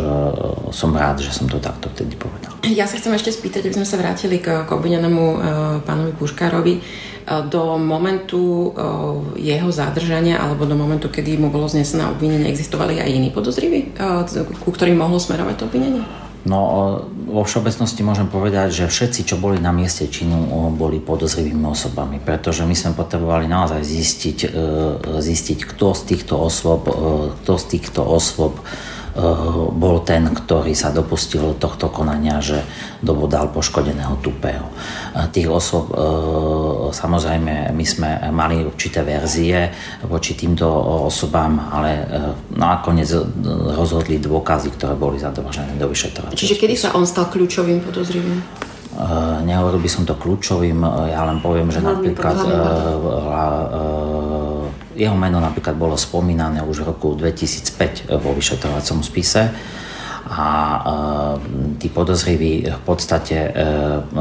som 0.76 0.92
rád, 0.92 1.24
že 1.24 1.32
som 1.32 1.48
to 1.48 1.56
takto 1.56 1.88
vtedy 1.88 2.12
povedal. 2.12 2.52
Ja 2.68 2.84
sa 2.84 3.00
chcem 3.00 3.16
ešte 3.16 3.32
spýtať, 3.32 3.64
aby 3.64 3.80
sme 3.80 3.88
sa 3.88 3.96
vrátili 3.96 4.44
k, 4.44 4.68
k 4.68 4.68
obvinenému 4.68 5.22
e, 5.24 5.36
pánovi 5.88 6.12
Puškárovi. 6.20 6.74
E, 7.28 7.42
do 7.48 7.76
momentu 7.76 8.72
e, 8.76 9.40
jeho 9.40 9.68
zadržania 9.72 10.40
alebo 10.40 10.64
do 10.64 10.76
momentu, 10.76 11.12
kedy 11.12 11.36
mu 11.36 11.52
bolo 11.52 11.68
znesené 11.68 12.08
obvinenie, 12.08 12.48
existovali 12.48 13.00
aj 13.00 13.10
iní 13.12 13.28
podozriví, 13.32 13.96
e, 13.96 14.04
ku 14.64 14.70
ktorým 14.72 14.96
mohlo 14.96 15.20
smerovať 15.20 15.54
to 15.60 15.64
obvinenie? 15.68 16.27
No, 16.46 17.02
vo 17.26 17.42
všeobecnosti 17.42 18.06
môžem 18.06 18.30
povedať, 18.30 18.70
že 18.70 18.86
všetci, 18.86 19.26
čo 19.26 19.36
boli 19.42 19.58
na 19.58 19.74
mieste 19.74 20.06
činu, 20.06 20.70
boli 20.70 21.02
podozrivými 21.02 21.66
osobami, 21.66 22.22
pretože 22.22 22.62
my 22.62 22.78
sme 22.78 22.94
potrebovali 22.94 23.50
naozaj 23.50 23.82
zistiť, 23.82 24.38
e, 24.46 25.18
zistiť 25.18 25.58
kto 25.74 25.98
z 25.98 26.02
týchto 26.14 26.38
osôb, 26.38 26.86
e, 26.86 26.94
kto 27.42 27.52
z 27.58 27.64
týchto 27.74 28.00
osôb 28.06 28.54
bol 29.74 30.06
ten, 30.06 30.30
ktorý 30.30 30.72
sa 30.78 30.94
dopustil 30.94 31.58
tohto 31.58 31.90
konania, 31.90 32.38
že 32.38 32.62
dobodal 33.02 33.50
poškodeného 33.50 34.18
tupého. 34.22 34.66
Eh, 35.14 35.26
tých 35.34 35.50
osob, 35.50 35.90
eh, 35.90 35.96
samozrejme, 36.94 37.74
my 37.74 37.84
sme 37.86 38.10
mali 38.30 38.62
určité 38.62 39.02
verzie 39.02 39.70
voči 40.06 40.38
týmto 40.38 40.66
osobám, 41.10 41.58
ale 41.72 41.90
nakoniec 42.54 43.10
rozhodli 43.74 44.22
dôkazy, 44.22 44.70
ktoré 44.74 44.94
boli 44.94 45.18
zadržené 45.18 45.74
do 45.78 45.90
vyšetrovania. 45.90 46.38
Čiže 46.38 46.58
kedy 46.58 46.74
sa 46.78 46.88
on 46.94 47.04
stal 47.06 47.26
kľúčovým 47.26 47.82
podozrivým? 47.82 48.38
Nehovoril 49.46 49.78
by 49.78 49.90
som 49.90 50.02
to 50.02 50.18
kľúčovým, 50.18 50.82
ja 51.06 51.22
len 51.22 51.38
poviem, 51.38 51.70
že 51.70 51.78
Hlavný 51.78 52.10
napríklad 52.10 52.36
jeho 54.98 55.14
meno 55.14 55.38
napríklad 55.38 55.78
bolo 55.78 55.94
spomínané 55.94 56.58
už 56.66 56.82
v 56.82 56.88
roku 56.90 57.14
2005 57.14 58.10
vo 58.18 58.34
vyšetrovacom 58.34 59.06
spise 59.06 59.54
a 60.28 60.48
e, 60.52 60.80
tí 61.80 61.88
podozriví 61.88 62.68
v 62.68 62.82
podstate 62.84 63.36
e, 63.48 63.50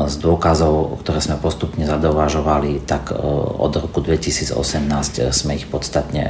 z 0.08 0.16
dôkazov, 0.24 1.04
ktoré 1.04 1.20
sme 1.20 1.36
postupne 1.36 1.84
zadovážovali, 1.84 2.88
tak 2.88 3.12
e, 3.12 3.20
od 3.60 3.76
roku 3.76 4.00
2018 4.00 4.56
sme 5.36 5.60
ich 5.60 5.68
podstatne, 5.68 6.24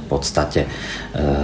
v 0.00 0.06
podstate 0.06 0.70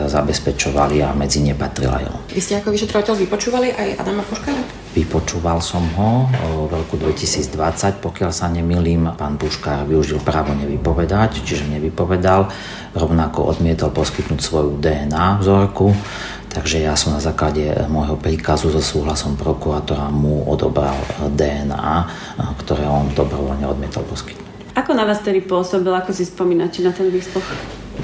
zabezpečovali 0.06 1.02
a 1.02 1.10
medzi 1.12 1.42
ne 1.42 1.54
patrila 1.58 1.98
aj 1.98 2.06
on. 2.06 2.20
Vy 2.30 2.40
ste 2.40 2.54
ako 2.62 2.70
vyšetrovateľ 2.70 3.14
vypočúvali 3.26 3.68
aj 3.74 3.88
Adama 3.98 4.22
Puškára? 4.22 4.62
Vypočúval 4.90 5.62
som 5.62 5.86
ho 5.94 6.26
v 6.66 6.72
roku 6.74 6.98
2020, 6.98 8.02
pokiaľ 8.02 8.30
sa 8.34 8.50
nemýlim, 8.50 9.06
pán 9.14 9.38
Puška 9.38 9.86
využil 9.86 10.18
právo 10.18 10.50
nevypovedať, 10.58 11.46
čiže 11.46 11.70
nevypovedal, 11.70 12.50
rovnako 12.98 13.54
odmietol 13.54 13.94
poskytnúť 13.94 14.40
svoju 14.42 14.82
DNA 14.82 15.38
vzorku, 15.38 15.94
takže 16.50 16.82
ja 16.82 16.98
som 16.98 17.14
na 17.14 17.22
základe 17.22 17.70
môjho 17.86 18.18
príkazu 18.18 18.68
so 18.74 18.82
súhlasom 18.82 19.38
prokurátora 19.38 20.10
mu 20.10 20.44
odobral 20.50 20.98
DNA, 21.30 22.10
ktoré 22.60 22.84
on 22.90 23.08
dobrovoľne 23.14 23.64
odmietol 23.70 24.02
poskytnúť. 24.10 24.74
Ako 24.74 24.94
na 24.94 25.06
vás 25.06 25.22
tedy 25.22 25.42
pôsobil, 25.42 25.90
ako 25.90 26.10
si 26.14 26.26
spomínate 26.26 26.82
na 26.82 26.90
ten 26.94 27.10
výsluch? 27.10 27.42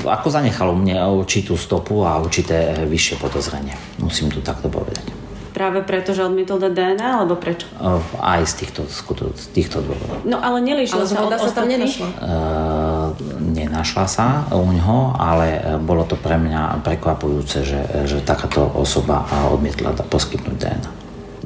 Ako 0.07 0.29
zanechalo 0.29 0.75
mne 0.77 0.99
určitú 1.15 1.59
stopu 1.59 2.03
a 2.07 2.19
určité 2.19 2.87
vyššie 2.87 3.17
podozrenie. 3.19 3.75
Musím 3.99 4.31
tu 4.31 4.43
takto 4.43 4.71
povedať. 4.71 5.26
Práve 5.57 5.81
preto, 5.81 6.13
že 6.13 6.21
odmietol 6.21 6.61
dať 6.61 6.73
DNA, 6.77 7.09
alebo 7.17 7.33
prečo? 7.33 7.65
Aj 8.21 8.45
z 8.45 8.61
týchto, 8.61 8.85
z 9.33 9.47
týchto 9.57 9.81
dôvodov. 9.81 10.21
No 10.29 10.37
ale 10.37 10.61
nelíšila 10.61 11.09
sa, 11.09 11.25
sa 11.41 11.53
tam 11.57 11.65
nenašla? 11.65 12.09
Uh, 12.21 13.17
nenašla 13.41 14.05
sa 14.05 14.45
u 14.53 14.69
ňoho, 14.69 15.17
ale 15.17 15.57
e, 15.57 15.61
bolo 15.81 16.05
to 16.05 16.21
pre 16.21 16.37
mňa 16.37 16.85
prekvapujúce, 16.85 17.65
že, 17.65 17.81
že 18.05 18.21
takáto 18.21 18.69
osoba 18.69 19.25
poskytnúť 19.57 19.97
poskytnúť 20.05 20.57
DNA. 20.61 20.91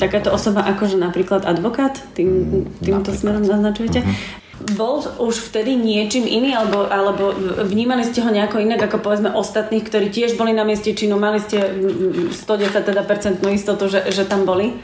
Takáto 0.02 0.34
osoba 0.34 0.66
akože 0.66 0.98
napríklad 0.98 1.46
advokát? 1.46 1.94
Tým, 2.18 2.26
mm, 2.26 2.82
týmto 2.82 3.14
napríklad. 3.14 3.14
smerom 3.14 3.42
naznačujete? 3.46 4.02
Uh-huh 4.02 4.39
bol 4.76 5.00
už 5.00 5.50
vtedy 5.50 5.72
niečím 5.72 6.28
iný, 6.28 6.52
alebo, 6.52 6.84
alebo 6.84 7.32
vnímali 7.64 8.04
ste 8.04 8.20
ho 8.20 8.28
nejako 8.28 8.60
inak 8.60 8.84
ako 8.84 9.00
povedzme 9.00 9.32
ostatných, 9.32 9.88
ktorí 9.88 10.12
tiež 10.12 10.36
boli 10.36 10.52
na 10.52 10.68
mieste 10.68 10.92
činu, 10.92 11.16
mali 11.16 11.40
ste 11.40 11.64
110 12.32 12.36
teda 12.84 13.02
percentnú 13.08 13.48
istotu, 13.48 13.88
že, 13.88 14.04
že 14.12 14.28
tam 14.28 14.44
boli? 14.44 14.76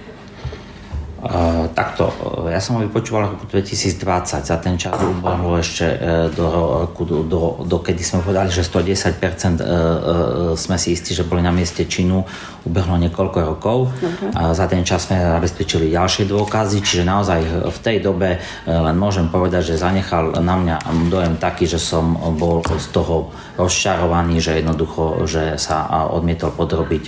Uh, 1.27 1.67
takto, 1.75 2.15
ja 2.47 2.62
som 2.62 2.79
ho 2.79 2.87
vypočúval 2.87 3.27
v 3.27 3.31
roku 3.35 3.47
2020, 3.51 4.47
za 4.47 4.57
ten 4.62 4.79
čas 4.79 4.95
ubehlo 4.95 5.59
ešte 5.59 5.83
uh, 5.83 6.31
do 6.31 6.47
roku, 6.87 7.03
do, 7.03 7.27
do, 7.27 7.67
do 7.67 7.79
kedy 7.83 7.99
sme 7.99 8.23
povedali, 8.23 8.47
že 8.55 8.62
110% 8.62 8.87
uh, 9.03 9.67
uh, 9.67 10.55
sme 10.55 10.79
si 10.79 10.95
istí, 10.95 11.19
že 11.19 11.27
boli 11.27 11.43
na 11.43 11.51
mieste 11.51 11.83
činu, 11.91 12.23
ubehlo 12.62 12.95
niekoľko 12.95 13.39
rokov. 13.43 13.91
A 14.39 14.55
za 14.55 14.71
ten 14.71 14.87
čas 14.87 15.11
sme 15.11 15.19
zabezpečili 15.19 15.91
ďalšie 15.91 16.31
dôkazy, 16.31 16.79
čiže 16.83 17.03
naozaj 17.03 17.71
v 17.75 17.79
tej 17.83 17.99
dobe 18.03 18.39
len 18.67 18.97
môžem 18.99 19.27
povedať, 19.27 19.75
že 19.75 19.83
zanechal 19.83 20.39
na 20.43 20.55
mňa 20.55 20.77
dojem 21.11 21.35
taký, 21.39 21.67
že 21.67 21.79
som 21.83 22.15
bol 22.39 22.62
z 22.67 22.87
toho 22.91 23.31
rozčarovaný, 23.59 24.43
že 24.43 24.62
jednoducho, 24.62 25.27
že 25.27 25.59
sa 25.59 25.87
odmietol 26.11 26.55
podrobiť 26.55 27.05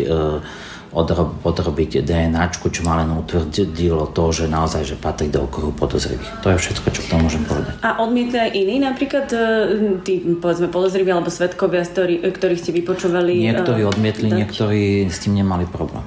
podrobiť 1.42 2.02
DNA, 2.02 2.42
čo 2.54 2.82
ma 2.82 2.98
len 2.98 3.14
utvrdilo 3.14 4.10
to, 4.10 4.24
že 4.34 4.50
naozaj 4.50 4.82
že 4.82 4.96
patrí 4.98 5.30
do 5.30 5.46
okruhu 5.46 5.70
podozrivých. 5.76 6.42
To 6.42 6.50
je 6.50 6.58
všetko, 6.58 6.86
čo 6.90 7.00
k 7.04 7.10
tomu 7.10 7.28
môžem 7.28 7.44
povedať. 7.46 7.74
A 7.84 8.02
odmietli 8.02 8.38
aj 8.38 8.50
iní, 8.56 8.76
napríklad 8.82 9.26
e, 9.30 9.38
tí, 10.02 10.22
povedzme, 10.38 10.72
podozriví 10.72 11.10
alebo 11.12 11.30
svetkovia, 11.30 11.84
ktorý, 11.84 12.32
ktorých 12.32 12.60
ste 12.60 12.72
vypočúvali? 12.74 13.38
Niektorí 13.46 13.82
e, 13.84 13.88
odmietli, 13.88 14.28
dať. 14.32 14.38
niektorí 14.38 14.82
s 15.06 15.18
tým 15.22 15.38
nemali 15.38 15.68
problém. 15.68 16.02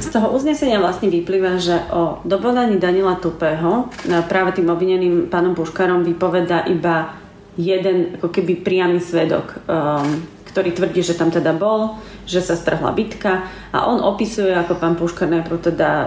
Z 0.00 0.16
toho 0.16 0.32
uznesenia 0.32 0.80
vlastne 0.80 1.12
vyplýva, 1.12 1.60
že 1.60 1.76
o 1.92 2.24
dobodaní 2.24 2.80
Daniela 2.80 3.20
Tupého 3.20 3.92
e, 4.06 4.16
práve 4.24 4.56
tým 4.56 4.72
obvineným 4.72 5.28
pánom 5.28 5.52
Puškarom 5.52 6.06
vypoveda 6.06 6.64
iba 6.70 7.20
jeden 7.60 8.16
ako 8.16 8.32
keby 8.32 8.62
priamy 8.62 9.02
svedok, 9.02 9.58
um, 9.66 10.24
ktorý 10.50 10.74
tvrdí, 10.74 11.00
že 11.06 11.14
tam 11.14 11.30
teda 11.30 11.54
bol, 11.54 12.02
že 12.26 12.42
sa 12.42 12.58
strhla 12.58 12.90
bitka 12.90 13.46
a 13.70 13.86
on 13.86 14.02
opisuje, 14.02 14.50
ako 14.50 14.76
pán 14.76 14.98
Puška 14.98 15.30
najprv 15.30 15.58
teda 15.62 15.88
e, 15.88 16.06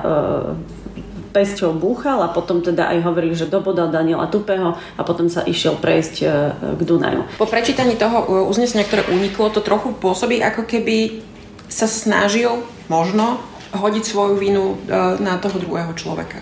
pesťou 1.33 1.73
búchal 1.73 2.21
a 2.21 2.29
potom 2.29 2.61
teda 2.61 2.93
aj 2.93 2.97
hovorí, 3.01 3.33
že 3.33 3.49
dobodal 3.49 3.89
Daniela 3.89 4.29
Tupého 4.29 4.77
a 4.77 5.01
potom 5.01 5.25
sa 5.27 5.41
išiel 5.41 5.81
prejsť 5.81 6.15
e, 6.21 6.25
k 6.77 6.81
Dunaju. 6.85 7.25
Po 7.41 7.49
prečítaní 7.49 7.97
toho 7.97 8.21
e, 8.21 8.25
uznesenia, 8.45 8.85
ktoré 8.85 9.09
uniklo, 9.09 9.49
to 9.49 9.65
trochu 9.65 9.91
pôsobí, 9.97 10.39
ako 10.45 10.69
keby 10.69 11.25
sa 11.65 11.89
snažil 11.89 12.61
možno 12.85 13.41
hodiť 13.73 14.03
svoju 14.05 14.37
vinu 14.37 14.77
e, 14.85 14.95
na 15.17 15.41
toho 15.41 15.57
druhého 15.57 15.97
človeka. 15.97 16.37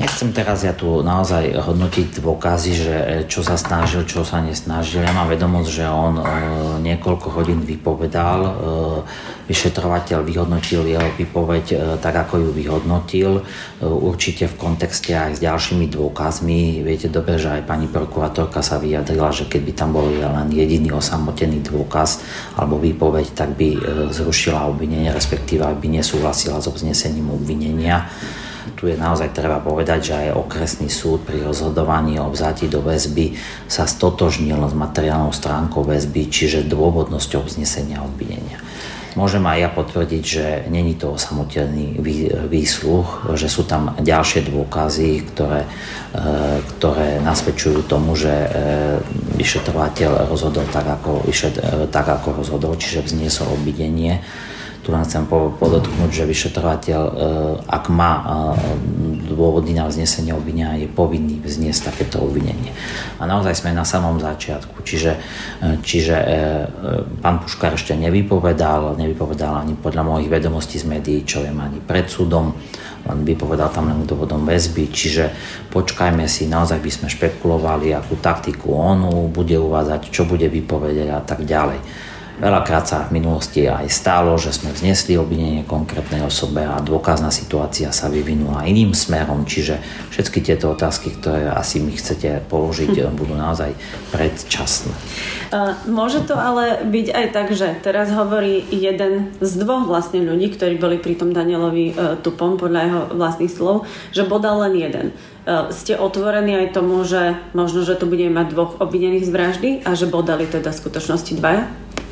Nechcem 0.00 0.32
teraz 0.32 0.64
ja 0.64 0.72
tu 0.72 1.04
naozaj 1.04 1.60
hodnotiť 1.60 2.24
dôkazy, 2.24 2.72
že 2.72 2.94
e, 2.96 3.06
čo 3.28 3.44
sa 3.44 3.60
snažil, 3.60 4.08
čo 4.08 4.24
sa 4.24 4.40
nesnažil. 4.40 5.04
Ja 5.04 5.12
mám 5.12 5.28
vedomosť, 5.28 5.68
že 5.68 5.84
on 5.84 6.16
e, 6.16 6.24
niekoľko 6.80 7.28
hodín 7.36 7.60
vypovedal. 7.60 8.40
E, 8.40 8.52
vyšetrovateľ 9.50 10.22
vyhodnotil 10.22 10.86
jeho 10.86 11.10
vypoveď 11.20 11.64
e, 11.68 11.76
tak, 12.00 12.16
ako 12.16 12.48
ju 12.48 12.50
vyhodnotil. 12.54 13.30
E, 13.36 13.42
určite 13.84 14.48
v 14.48 14.56
kontexte 14.56 15.12
aj 15.12 15.36
s 15.36 15.40
ďalšími 15.44 15.92
dôkazmi. 15.92 16.80
Viete 16.80 17.12
dobre, 17.12 17.36
že 17.36 17.60
aj 17.60 17.68
pani 17.68 17.84
prokurátorka 17.84 18.64
sa 18.64 18.80
vyjadrila, 18.80 19.28
že 19.36 19.52
keď 19.52 19.60
by 19.68 19.72
tam 19.76 19.90
bol 19.92 20.08
len 20.08 20.48
jediný 20.48 20.96
osamotený 20.96 21.60
dôkaz 21.60 22.24
alebo 22.56 22.80
výpoveď, 22.80 23.36
tak 23.36 23.52
by 23.52 23.68
e, 23.76 23.78
zrušila 24.16 24.64
obvinenie, 24.64 25.12
respektíve 25.12 25.66
by 25.66 25.88
nesúhlasila 25.92 26.56
s 26.56 26.70
obznesením 26.72 27.34
obvinenia 27.34 28.08
tu 28.76 28.88
je 28.88 28.96
naozaj 28.96 29.32
treba 29.32 29.60
povedať, 29.60 30.00
že 30.00 30.14
aj 30.28 30.36
okresný 30.36 30.88
súd 30.88 31.24
pri 31.24 31.40
rozhodovaní 31.44 32.20
o 32.20 32.28
vzatí 32.30 32.68
do 32.68 32.84
väzby 32.84 33.36
sa 33.66 33.84
stotožnil 33.88 34.60
s 34.60 34.74
materiálnou 34.76 35.32
stránkou 35.32 35.84
väzby, 35.84 36.28
čiže 36.28 36.68
dôvodnosťou 36.68 37.46
vznesenia 37.46 38.04
obvinenia. 38.04 38.60
Môžem 39.18 39.42
aj 39.42 39.58
ja 39.58 39.68
potvrdiť, 39.74 40.22
že 40.22 40.46
není 40.70 40.94
to 40.94 41.18
osamotený 41.18 41.98
výsluh, 42.46 43.34
že 43.34 43.50
sú 43.50 43.66
tam 43.66 43.98
ďalšie 43.98 44.46
dôkazy, 44.46 45.26
ktoré, 45.34 45.66
e, 46.14 46.62
ktoré 46.62 47.18
nasvedčujú 47.18 47.90
tomu, 47.90 48.14
že 48.14 48.30
e, 48.30 48.48
vyšetrovateľ 49.34 50.30
rozhodol 50.30 50.62
tak, 50.70 50.86
ako, 50.86 51.26
e, 51.26 51.90
tak, 51.90 52.06
ako 52.06 52.38
rozhodol, 52.38 52.78
čiže 52.78 53.10
vzniesol 53.10 53.50
obvinenie 53.50 54.22
Tu 54.80 54.88
len 54.88 55.04
chcem 55.04 55.28
podotknúť, 55.28 56.08
že 56.08 56.24
vyšetrovateľ, 56.24 57.00
ak 57.68 57.84
má 57.92 58.12
dôvody 59.28 59.76
na 59.76 59.84
vznesenie 59.84 60.32
obvinenia, 60.32 60.80
je 60.80 60.88
povinný 60.88 61.36
vzniesť 61.36 61.92
takéto 61.92 62.24
obvinenie. 62.24 62.72
A 63.20 63.28
naozaj 63.28 63.60
sme 63.60 63.76
na 63.76 63.84
samom 63.84 64.16
začiatku. 64.16 64.80
Čiže, 64.80 65.20
čiže 65.84 66.16
pán 67.20 67.44
Puškár 67.44 67.76
ešte 67.76 67.92
nevypovedal, 67.92 68.96
nevypovedal 68.96 69.60
ani 69.60 69.76
podľa 69.76 70.00
mojich 70.00 70.32
vedomostí 70.32 70.80
z 70.80 70.88
médií, 70.88 71.28
čo 71.28 71.44
viem 71.44 71.60
ani 71.60 71.76
pred 71.84 72.08
súdom 72.08 72.56
len 73.00 73.24
vypovedal 73.24 73.72
tam 73.72 73.88
len 73.88 74.04
dôvodom 74.04 74.44
väzby, 74.44 74.92
čiže 74.92 75.32
počkajme 75.72 76.28
si, 76.28 76.44
naozaj 76.44 76.84
by 76.84 76.90
sme 76.92 77.08
špekulovali, 77.08 77.96
akú 77.96 78.20
taktiku 78.20 78.76
on 78.76 79.28
bude 79.32 79.56
uvádzať, 79.56 80.12
čo 80.12 80.28
bude 80.28 80.44
vypovedať 80.52 81.08
a 81.08 81.24
tak 81.24 81.48
ďalej. 81.48 81.80
Veľakrát 82.40 82.88
sa 82.88 83.04
v 83.04 83.20
minulosti 83.20 83.68
aj 83.68 83.92
stalo, 83.92 84.32
že 84.40 84.56
sme 84.56 84.72
vznesli 84.72 85.20
obvinenie 85.20 85.68
konkrétnej 85.68 86.24
osobe 86.24 86.64
a 86.64 86.80
dôkazná 86.80 87.28
situácia 87.28 87.92
sa 87.92 88.08
vyvinula 88.08 88.64
iným 88.64 88.96
smerom, 88.96 89.44
čiže 89.44 89.76
všetky 90.08 90.40
tieto 90.40 90.72
otázky, 90.72 91.20
ktoré 91.20 91.52
asi 91.52 91.84
mi 91.84 91.92
chcete 91.92 92.48
položiť, 92.48 92.96
hm. 92.96 93.12
budú 93.12 93.36
naozaj 93.36 93.76
predčasné. 94.08 94.96
Môže 95.84 96.24
to 96.24 96.32
ale 96.32 96.80
byť 96.88 97.06
aj 97.12 97.26
tak, 97.36 97.52
že 97.52 97.76
teraz 97.84 98.08
hovorí 98.08 98.64
jeden 98.72 99.36
z 99.44 99.52
dvoch 99.60 99.84
vlastne 99.84 100.24
ľudí, 100.24 100.56
ktorí 100.56 100.80
boli 100.80 100.96
pri 100.96 101.20
tom 101.20 101.36
Danielovi 101.36 101.86
e, 101.90 101.94
Tupom, 102.24 102.56
podľa 102.56 102.80
jeho 102.86 103.02
vlastných 103.18 103.52
slov, 103.52 103.84
že 104.14 104.24
bodal 104.24 104.62
len 104.64 104.78
jeden. 104.78 105.06
E, 105.10 105.12
ste 105.74 105.98
otvorení 105.98 106.54
aj 106.54 106.78
tomu, 106.78 107.02
že 107.02 107.34
možno, 107.52 107.82
že 107.82 107.98
tu 107.98 108.06
budeme 108.06 108.30
mať 108.30 108.46
dvoch 108.54 108.72
obvinených 108.78 109.26
z 109.26 109.34
vraždy 109.34 109.70
a 109.82 109.92
že 109.98 110.06
bodali 110.06 110.46
teda 110.46 110.70
v 110.70 110.80
skutočnosti 110.80 111.32
dvaja? 111.34 111.66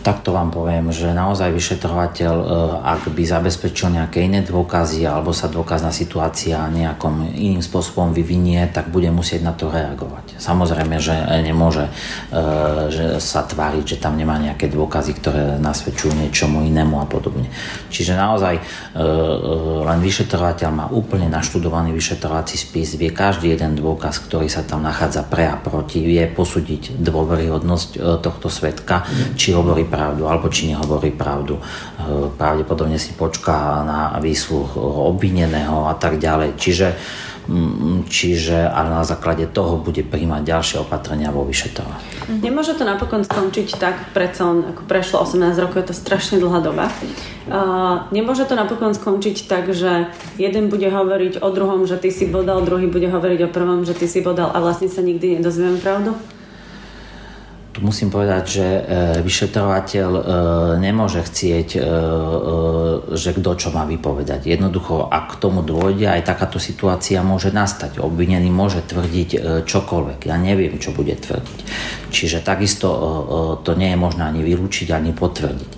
Takto 0.09 0.33
vám 0.33 0.49
poviem, 0.49 0.89
že 0.89 1.13
naozaj 1.13 1.53
vyšetrovateľ, 1.53 2.33
e, 2.33 2.47
ak 2.81 3.13
by 3.13 3.29
zabezpečil 3.29 3.93
nejaké 3.93 4.25
iné 4.25 4.41
dôkazy 4.41 5.05
alebo 5.05 5.37
sa 5.37 5.53
dôkazná 5.53 5.93
situácia 5.93 6.65
nejakom 6.65 7.29
iným 7.37 7.61
spôsobom 7.61 8.17
vyvinie, 8.17 8.73
tak 8.73 8.89
bude 8.89 9.13
musieť 9.13 9.45
na 9.45 9.53
to 9.53 9.69
reagovať. 9.69 10.41
Samozrejme, 10.41 10.97
že 10.97 11.13
nemôže 11.45 11.93
e, 12.33 12.41
že 12.89 13.21
sa 13.21 13.45
tváriť, 13.45 13.85
že 13.85 14.01
tam 14.01 14.17
nemá 14.17 14.41
nejaké 14.41 14.73
dôkazy, 14.73 15.13
ktoré 15.21 15.61
nasvedčujú 15.61 16.17
niečomu 16.17 16.65
inému 16.65 17.05
a 17.05 17.05
podobne. 17.05 17.53
Čiže 17.93 18.17
naozaj 18.17 18.55
e, 18.57 18.63
len 19.85 20.01
vyšetrovateľ 20.01 20.71
má 20.73 20.87
úplne 20.89 21.29
naštudovaný 21.29 21.93
vyšetrovací 21.93 22.57
spis, 22.57 22.97
vie 22.97 23.13
každý 23.13 23.53
jeden 23.53 23.77
dôkaz, 23.77 24.25
ktorý 24.25 24.49
sa 24.49 24.65
tam 24.65 24.89
nachádza 24.89 25.29
pre 25.29 25.53
a 25.53 25.61
proti, 25.61 26.01
vie 26.01 26.25
posúdiť 26.33 26.97
dôveryhodnosť 26.97 28.25
tohto 28.25 28.49
svetka, 28.49 29.05
či 29.37 29.53
hovorí 29.53 29.85
pravdu 29.99 30.31
alebo 30.31 30.47
či 30.47 30.71
nehovorí 30.71 31.11
pravdu. 31.11 31.59
Eh, 31.59 32.31
pravdepodobne 32.39 33.03
si 33.03 33.19
počká 33.19 33.83
na 33.83 34.15
výsluch 34.23 34.79
obvineného 34.79 35.91
a 35.91 35.99
tak 35.99 36.23
ďalej. 36.23 36.55
Čiže 36.55 36.87
mm, 37.51 38.07
Čiže 38.07 38.71
a 38.71 38.81
na 38.87 39.03
základe 39.03 39.51
toho 39.51 39.83
bude 39.83 40.07
príjmať 40.07 40.43
ďalšie 40.47 40.77
opatrenia 40.79 41.35
vo 41.35 41.43
vyšetrovaní. 41.43 42.31
Nemôže 42.45 42.77
to 42.77 42.85
napokon 42.85 43.25
skončiť 43.25 43.69
tak, 43.81 43.97
predsa 44.13 44.49
len 44.53 44.59
ako 44.71 44.85
prešlo 44.85 45.25
18 45.25 45.57
rokov, 45.59 45.83
je 45.83 45.89
to 45.91 45.97
strašne 45.97 46.37
dlhá 46.39 46.61
doba. 46.61 46.93
Uh, 47.49 48.05
nemôže 48.13 48.45
to 48.45 48.53
napokon 48.53 48.93
skončiť 48.93 49.49
tak, 49.49 49.73
že 49.73 50.13
jeden 50.37 50.69
bude 50.69 50.85
hovoriť 50.93 51.41
o 51.41 51.49
druhom, 51.49 51.89
že 51.89 51.97
ty 51.97 52.13
si 52.13 52.29
bodal, 52.29 52.61
druhý 52.61 52.85
bude 52.85 53.09
hovoriť 53.09 53.49
o 53.49 53.53
prvom, 53.53 53.89
že 53.89 53.97
ty 53.97 54.05
si 54.05 54.21
bodal 54.21 54.53
a 54.53 54.61
vlastne 54.61 54.93
sa 54.93 55.01
nikdy 55.01 55.41
nedozvieme 55.41 55.81
pravdu? 55.81 56.13
Tu 57.79 57.87
musím 57.87 58.11
povedať, 58.11 58.45
že 58.59 58.67
e, 58.67 58.83
vyšetrovateľ 59.23 60.11
e, 60.11 60.23
nemôže 60.83 61.23
chcieť, 61.23 61.79
e, 61.79 61.81
že 63.15 63.31
kto 63.39 63.55
čo 63.55 63.71
má 63.71 63.87
vypovedať. 63.87 64.51
Jednoducho, 64.51 65.07
ak 65.07 65.39
k 65.39 65.47
tomu 65.47 65.63
dôjde, 65.63 66.11
aj 66.11 66.27
takáto 66.27 66.59
situácia 66.59 67.23
môže 67.23 67.55
nastať. 67.55 68.03
Obvinený 68.03 68.51
môže 68.51 68.83
tvrdiť 68.83 69.63
čokoľvek. 69.63 70.27
Ja 70.27 70.35
neviem, 70.43 70.75
čo 70.83 70.91
bude 70.91 71.15
tvrdiť. 71.15 71.59
Čiže 72.11 72.43
takisto 72.43 72.91
to 73.63 73.71
nie 73.79 73.95
je 73.95 73.99
možné 74.03 74.27
ani 74.27 74.43
vylúčiť, 74.43 74.91
ani 74.91 75.15
potvrdiť. 75.15 75.73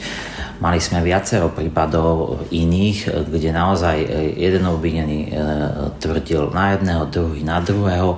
Mali 0.65 0.81
sme 0.81 1.05
viacero 1.05 1.53
prípadov 1.53 2.49
iných, 2.49 3.29
kde 3.29 3.53
naozaj 3.53 3.97
jeden 4.41 4.65
obvinený 4.65 5.37
tvrdil 6.01 6.49
na 6.57 6.77
jedného, 6.77 7.05
druhý 7.13 7.45
na 7.45 7.61
druhého 7.61 8.17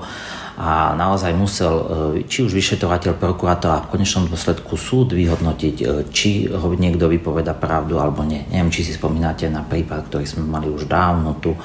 a 0.63 0.95
naozaj 0.95 1.35
musel 1.35 1.75
e, 1.75 1.85
či 2.23 2.47
už 2.47 2.55
vyšetrovateľ, 2.55 3.19
prokurátor 3.19 3.75
a 3.75 3.83
v 3.83 3.99
konečnom 3.99 4.31
dôsledku 4.31 4.79
súd 4.79 5.11
vyhodnotiť, 5.11 5.77
e, 5.83 5.85
či 6.15 6.47
niekto 6.79 7.11
vypoveda 7.11 7.51
pravdu 7.51 7.99
alebo 7.99 8.23
nie. 8.23 8.47
Neviem, 8.47 8.71
či 8.71 8.87
si 8.87 8.95
spomínate 8.95 9.51
na 9.51 9.67
prípad, 9.67 10.07
ktorý 10.07 10.23
sme 10.23 10.47
mali 10.47 10.71
už 10.71 10.87
dávno 10.87 11.35
tu. 11.43 11.59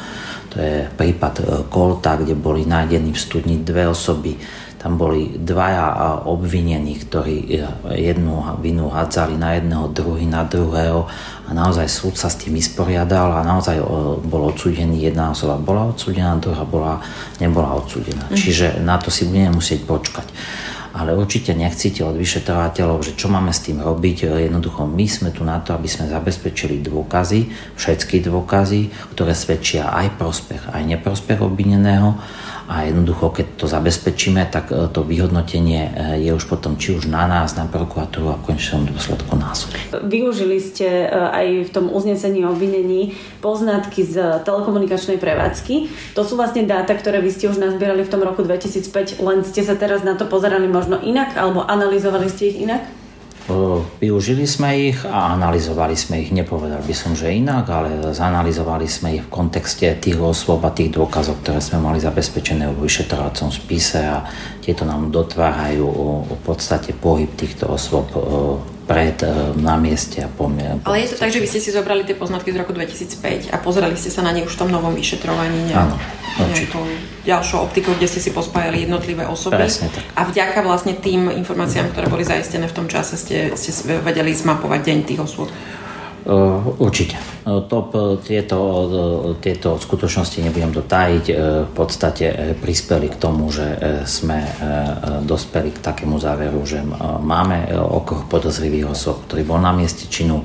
To 0.49 0.57
je 0.57 0.89
prípad 0.89 1.33
e, 1.37 1.43
Kolta, 1.69 2.17
kde 2.17 2.33
boli 2.33 2.65
nájdení 2.65 3.13
v 3.13 3.21
studni 3.21 3.61
dve 3.61 3.85
osoby 3.85 4.33
tam 4.77 4.93
boli 4.95 5.33
dvaja 5.41 6.21
obvinení, 6.29 7.01
ktorí 7.01 7.49
jednu 7.97 8.45
vinu 8.61 8.93
hádzali 8.93 9.33
na 9.33 9.57
jedného, 9.57 9.89
druhý 9.89 10.29
na 10.29 10.45
druhého 10.45 11.09
a 11.47 11.49
naozaj 11.49 11.89
súd 11.89 12.13
sa 12.13 12.29
s 12.29 12.37
tým 12.37 12.53
vysporiadal 12.53 13.33
a 13.33 13.41
naozaj 13.41 13.81
bol 14.21 14.53
odsudený, 14.53 15.01
jedna 15.09 15.33
osoba 15.33 15.57
bola 15.57 15.89
odsudená, 15.89 16.37
druhá 16.37 16.61
bola, 16.61 17.01
nebola 17.41 17.73
odsudená. 17.73 18.29
Mm. 18.29 18.37
Čiže 18.37 18.65
na 18.85 19.01
to 19.01 19.09
si 19.09 19.25
budeme 19.25 19.57
musieť 19.57 19.81
počkať 19.83 20.27
ale 20.97 21.13
určite 21.13 21.53
nechcíte 21.53 22.01
od 22.01 22.17
vyšetrovateľov, 22.17 23.05
že 23.05 23.13
čo 23.13 23.29
máme 23.29 23.53
s 23.53 23.61
tým 23.61 23.77
robiť. 23.85 24.33
Jednoducho 24.33 24.89
my 24.89 25.05
sme 25.05 25.29
tu 25.29 25.45
na 25.45 25.61
to, 25.61 25.77
aby 25.77 25.85
sme 25.85 26.09
zabezpečili 26.09 26.81
dôkazy, 26.81 27.53
všetky 27.77 28.25
dôkazy, 28.25 29.13
ktoré 29.13 29.37
svedčia 29.37 29.93
aj 29.93 30.17
prospech, 30.17 30.73
aj 30.73 30.81
neprospech 30.97 31.37
obvineného 31.37 32.17
a 32.67 32.83
jednoducho, 32.83 33.31
keď 33.31 33.47
to 33.55 33.65
zabezpečíme, 33.71 34.43
tak 34.51 34.75
e, 34.75 34.91
to 34.91 35.07
vyhodnotenie 35.07 35.87
e, 35.87 35.91
je 36.27 36.31
už 36.35 36.51
potom 36.51 36.75
či 36.75 36.99
už 36.99 37.07
na 37.07 37.23
nás, 37.23 37.55
na 37.55 37.63
prokuratúru 37.63 38.35
a 38.35 38.35
v 38.35 38.51
konečnom 38.51 38.83
dôsledku 38.83 39.39
súd. 39.55 39.71
Využili 40.03 40.59
ste 40.59 41.07
e, 41.07 41.07
aj 41.07 41.47
v 41.65 41.69
tom 41.71 41.87
uznesení 41.87 42.43
obvinení 42.43 43.15
poznatky 43.39 44.03
z 44.03 44.43
telekomunikačnej 44.43 45.15
prevádzky. 45.15 45.87
To 46.19 46.27
sú 46.27 46.35
vlastne 46.35 46.67
dáta, 46.67 46.91
ktoré 46.91 47.23
vy 47.23 47.31
ste 47.31 47.47
už 47.47 47.55
nazbierali 47.55 48.03
v 48.03 48.11
tom 48.11 48.19
roku 48.19 48.43
2005, 48.43 49.23
len 49.23 49.47
ste 49.47 49.63
sa 49.63 49.79
teraz 49.79 50.03
na 50.03 50.19
to 50.19 50.27
pozerali 50.27 50.67
možno 50.67 50.99
inak 50.99 51.39
alebo 51.39 51.63
analyzovali 51.63 52.27
ste 52.27 52.51
ich 52.51 52.67
inak? 52.67 53.06
Využili 54.03 54.43
sme 54.43 54.91
ich 54.91 54.99
a 55.07 55.31
analyzovali 55.31 55.95
sme 55.95 56.19
ich. 56.19 56.35
Nepovedal 56.35 56.83
by 56.83 56.91
som, 56.91 57.15
že 57.15 57.31
inak, 57.31 57.63
ale 57.71 58.11
zanalizovali 58.11 58.83
sme 58.83 59.15
ich 59.15 59.23
v 59.23 59.31
kontexte 59.31 59.87
tých 60.03 60.19
osôb 60.19 60.67
a 60.67 60.75
tých 60.75 60.91
dôkazov, 60.91 61.39
ktoré 61.39 61.63
sme 61.63 61.79
mali 61.79 62.03
zabezpečené 62.03 62.67
v 62.67 62.83
vyšetrovacom 62.83 63.47
spise 63.47 64.03
a 64.03 64.27
tieto 64.59 64.83
nám 64.83 65.15
dotvárajú 65.15 65.87
v 66.27 66.41
podstate 66.43 66.91
pohyb 66.91 67.31
týchto 67.39 67.71
osôb 67.71 68.11
pred, 68.87 69.19
na 69.59 69.75
mieste 69.75 70.23
a 70.23 70.31
po 70.31 70.47
Ale 70.87 71.03
je 71.03 71.11
to 71.11 71.19
tak, 71.19 71.29
že 71.29 71.43
vy 71.43 71.47
ste 71.51 71.59
si 71.59 71.75
zobrali 71.75 72.07
tie 72.07 72.15
poznatky 72.15 72.55
z 72.55 72.57
roku 72.63 72.71
2005 72.71 73.51
a 73.51 73.59
pozerali 73.59 73.99
ste 73.99 74.07
sa 74.07 74.23
na 74.23 74.31
ne 74.31 74.47
už 74.47 74.55
v 74.55 74.59
tom 74.63 74.71
novom 74.71 74.95
vyšetrovaní 74.95 75.75
Áno, 75.75 75.99
nejakou 76.39 76.87
ďalšou 77.27 77.67
optikou, 77.67 77.91
kde 77.99 78.07
ste 78.07 78.23
si 78.23 78.31
pospájali 78.31 78.87
jednotlivé 78.87 79.27
osoby. 79.27 79.59
Presne 79.59 79.91
tak. 79.91 80.07
A 80.15 80.23
vďaka 80.23 80.63
vlastne 80.63 80.95
tým 80.95 81.27
informáciám, 81.27 81.91
ktoré 81.91 82.07
boli 82.07 82.23
zaistené 82.23 82.71
v 82.71 82.75
tom 82.77 82.87
čase, 82.87 83.19
ste, 83.19 83.51
ste 83.59 83.71
vedeli 83.99 84.31
zmapovať 84.31 84.79
deň 84.87 84.97
tých 85.03 85.19
osôb. 85.19 85.51
Určite. 86.77 87.15
To, 87.47 87.77
tieto, 88.19 88.59
tieto 89.39 89.79
skutočnosti 89.79 90.43
nebudem 90.43 90.75
to 90.75 90.83
tajiť. 90.83 91.25
V 91.67 91.71
podstate 91.71 92.59
prispeli 92.59 93.07
k 93.07 93.15
tomu, 93.15 93.47
že 93.47 93.79
sme 94.03 94.43
dospeli 95.23 95.71
k 95.71 95.79
takému 95.79 96.19
záveru, 96.19 96.59
že 96.67 96.83
máme 97.23 97.71
okruh 97.71 98.27
podozrivých 98.27 98.91
osob, 98.91 99.23
ktorý 99.31 99.47
bol 99.47 99.59
na 99.63 99.71
mieste 99.71 100.11
činu 100.11 100.43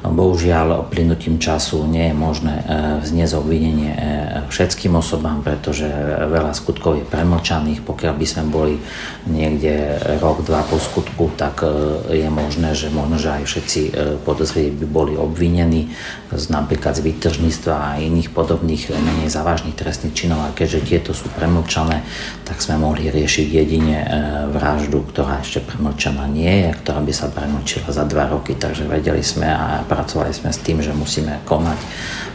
Bohužiaľ, 0.00 0.88
plynutím 0.88 1.36
času 1.36 1.84
nie 1.84 2.08
je 2.08 2.16
možné 2.16 2.64
e, 2.64 2.64
vzniesť 3.04 3.36
obvinenie 3.36 3.92
e, 3.92 4.00
všetkým 4.48 4.96
osobám, 4.96 5.44
pretože 5.44 5.84
veľa 6.24 6.56
skutkov 6.56 6.96
je 6.96 7.04
premlčaných. 7.04 7.84
Pokiaľ 7.84 8.14
by 8.16 8.24
sme 8.24 8.44
boli 8.48 8.80
niekde 9.28 10.00
rok, 10.24 10.40
dva 10.40 10.64
po 10.64 10.80
skutku, 10.80 11.36
tak 11.36 11.60
e, 11.60 12.16
je 12.16 12.28
možné, 12.32 12.72
že 12.72 12.88
možno, 12.88 13.20
že 13.20 13.28
aj 13.28 13.42
všetci 13.44 13.80
podozriví 14.24 14.72
by 14.80 14.86
boli 14.88 15.12
obvinení 15.20 15.92
z 16.32 16.44
napríklad 16.48 16.96
z 16.96 17.04
výtržníctva 17.04 17.74
a 17.76 18.00
iných 18.00 18.32
podobných 18.32 18.88
menej 18.96 19.28
závažných 19.28 19.76
trestných 19.76 20.16
činov. 20.16 20.40
A 20.48 20.56
keďže 20.56 20.80
tieto 20.80 21.10
sú 21.12 21.28
premlčané, 21.36 22.08
tak 22.48 22.64
sme 22.64 22.80
mohli 22.80 23.12
riešiť 23.12 23.46
jedine 23.52 23.96
vraždu, 24.48 25.04
ktorá 25.12 25.44
ešte 25.44 25.60
premlčaná 25.60 26.24
nie 26.24 26.64
je, 26.64 26.70
ktorá 26.80 27.04
by 27.04 27.12
sa 27.12 27.28
premlčila 27.28 27.92
za 27.92 28.08
dva 28.08 28.32
roky. 28.32 28.56
Takže 28.56 28.88
vedeli 28.88 29.20
sme 29.20 29.50
a 29.50 29.89
pracovali 29.90 30.30
sme 30.30 30.54
s 30.54 30.62
tým, 30.62 30.78
že 30.78 30.94
musíme 30.94 31.42
konať, 31.42 31.80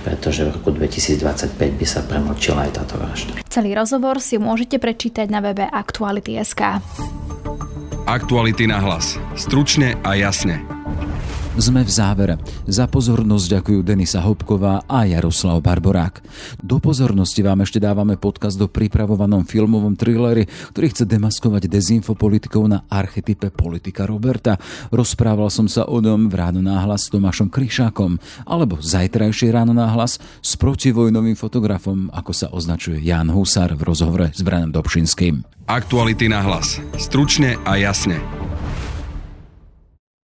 pretože 0.04 0.44
v 0.44 0.60
roku 0.60 0.76
2025 0.76 1.56
by 1.56 1.86
sa 1.88 2.04
premlčila 2.04 2.68
aj 2.68 2.72
táto 2.76 3.00
vražda. 3.00 3.32
Celý 3.48 3.72
rozhovor 3.72 4.20
si 4.20 4.36
môžete 4.36 4.76
prečítať 4.84 5.32
na 5.32 5.39
webe 5.39 5.63
Aktuality.sk. 5.63 6.84
Aktuality 8.06 8.68
na 8.68 8.84
hlas. 8.84 9.15
Stručne 9.39 9.96
a 10.04 10.13
jasne. 10.20 10.62
Sme 11.56 11.88
v 11.88 11.91
závere. 11.91 12.36
Za 12.68 12.84
pozornosť 12.84 13.48
ďakujú 13.48 13.80
Denisa 13.80 14.20
Hopková 14.20 14.84
a 14.91 15.08
Jaroslav 15.08 15.63
Barborák. 15.63 16.20
Do 16.60 16.84
pozornosti 16.84 17.39
vám 17.39 17.63
ešte 17.63 17.80
dávame 17.80 18.20
podcast 18.20 18.60
do 18.60 18.68
pripravovanom 18.68 19.48
filmovom 19.48 19.96
thrilleri, 19.96 20.52
ktorý 20.76 20.91
chce 20.91 21.08
demaskovať 21.08 21.72
dezinfopolitikov 21.72 22.68
na 22.68 22.84
archetype 22.91 23.56
politika 23.56 24.04
Roberta. 24.04 24.60
Rozprával 24.91 25.48
som 25.48 25.72
sa 25.72 25.88
o 25.88 26.04
ňom 26.04 26.28
v 26.28 26.36
Ráno 26.36 26.60
náhlas 26.60 27.08
s 27.08 27.12
Tomášom 27.15 27.48
Kryšákom 27.48 28.20
alebo 28.44 28.84
zajtrajšie 28.84 29.56
Ráno 29.56 29.72
náhlas 29.72 30.20
s 30.44 30.52
protivojnovým 30.60 31.39
fotografom, 31.39 32.12
ako 32.12 32.36
sa 32.36 32.52
označuje 32.52 33.00
Jan 33.00 33.32
Husar 33.32 33.80
v 33.80 33.88
rozhovore 33.88 34.28
s 34.28 34.44
Branom 34.44 34.76
Dobšinským. 34.76 35.48
Aktuality 35.72 36.28
na 36.28 36.44
hlas. 36.44 36.84
Stručne 37.00 37.56
a 37.63 37.80
jasne. 37.80 38.20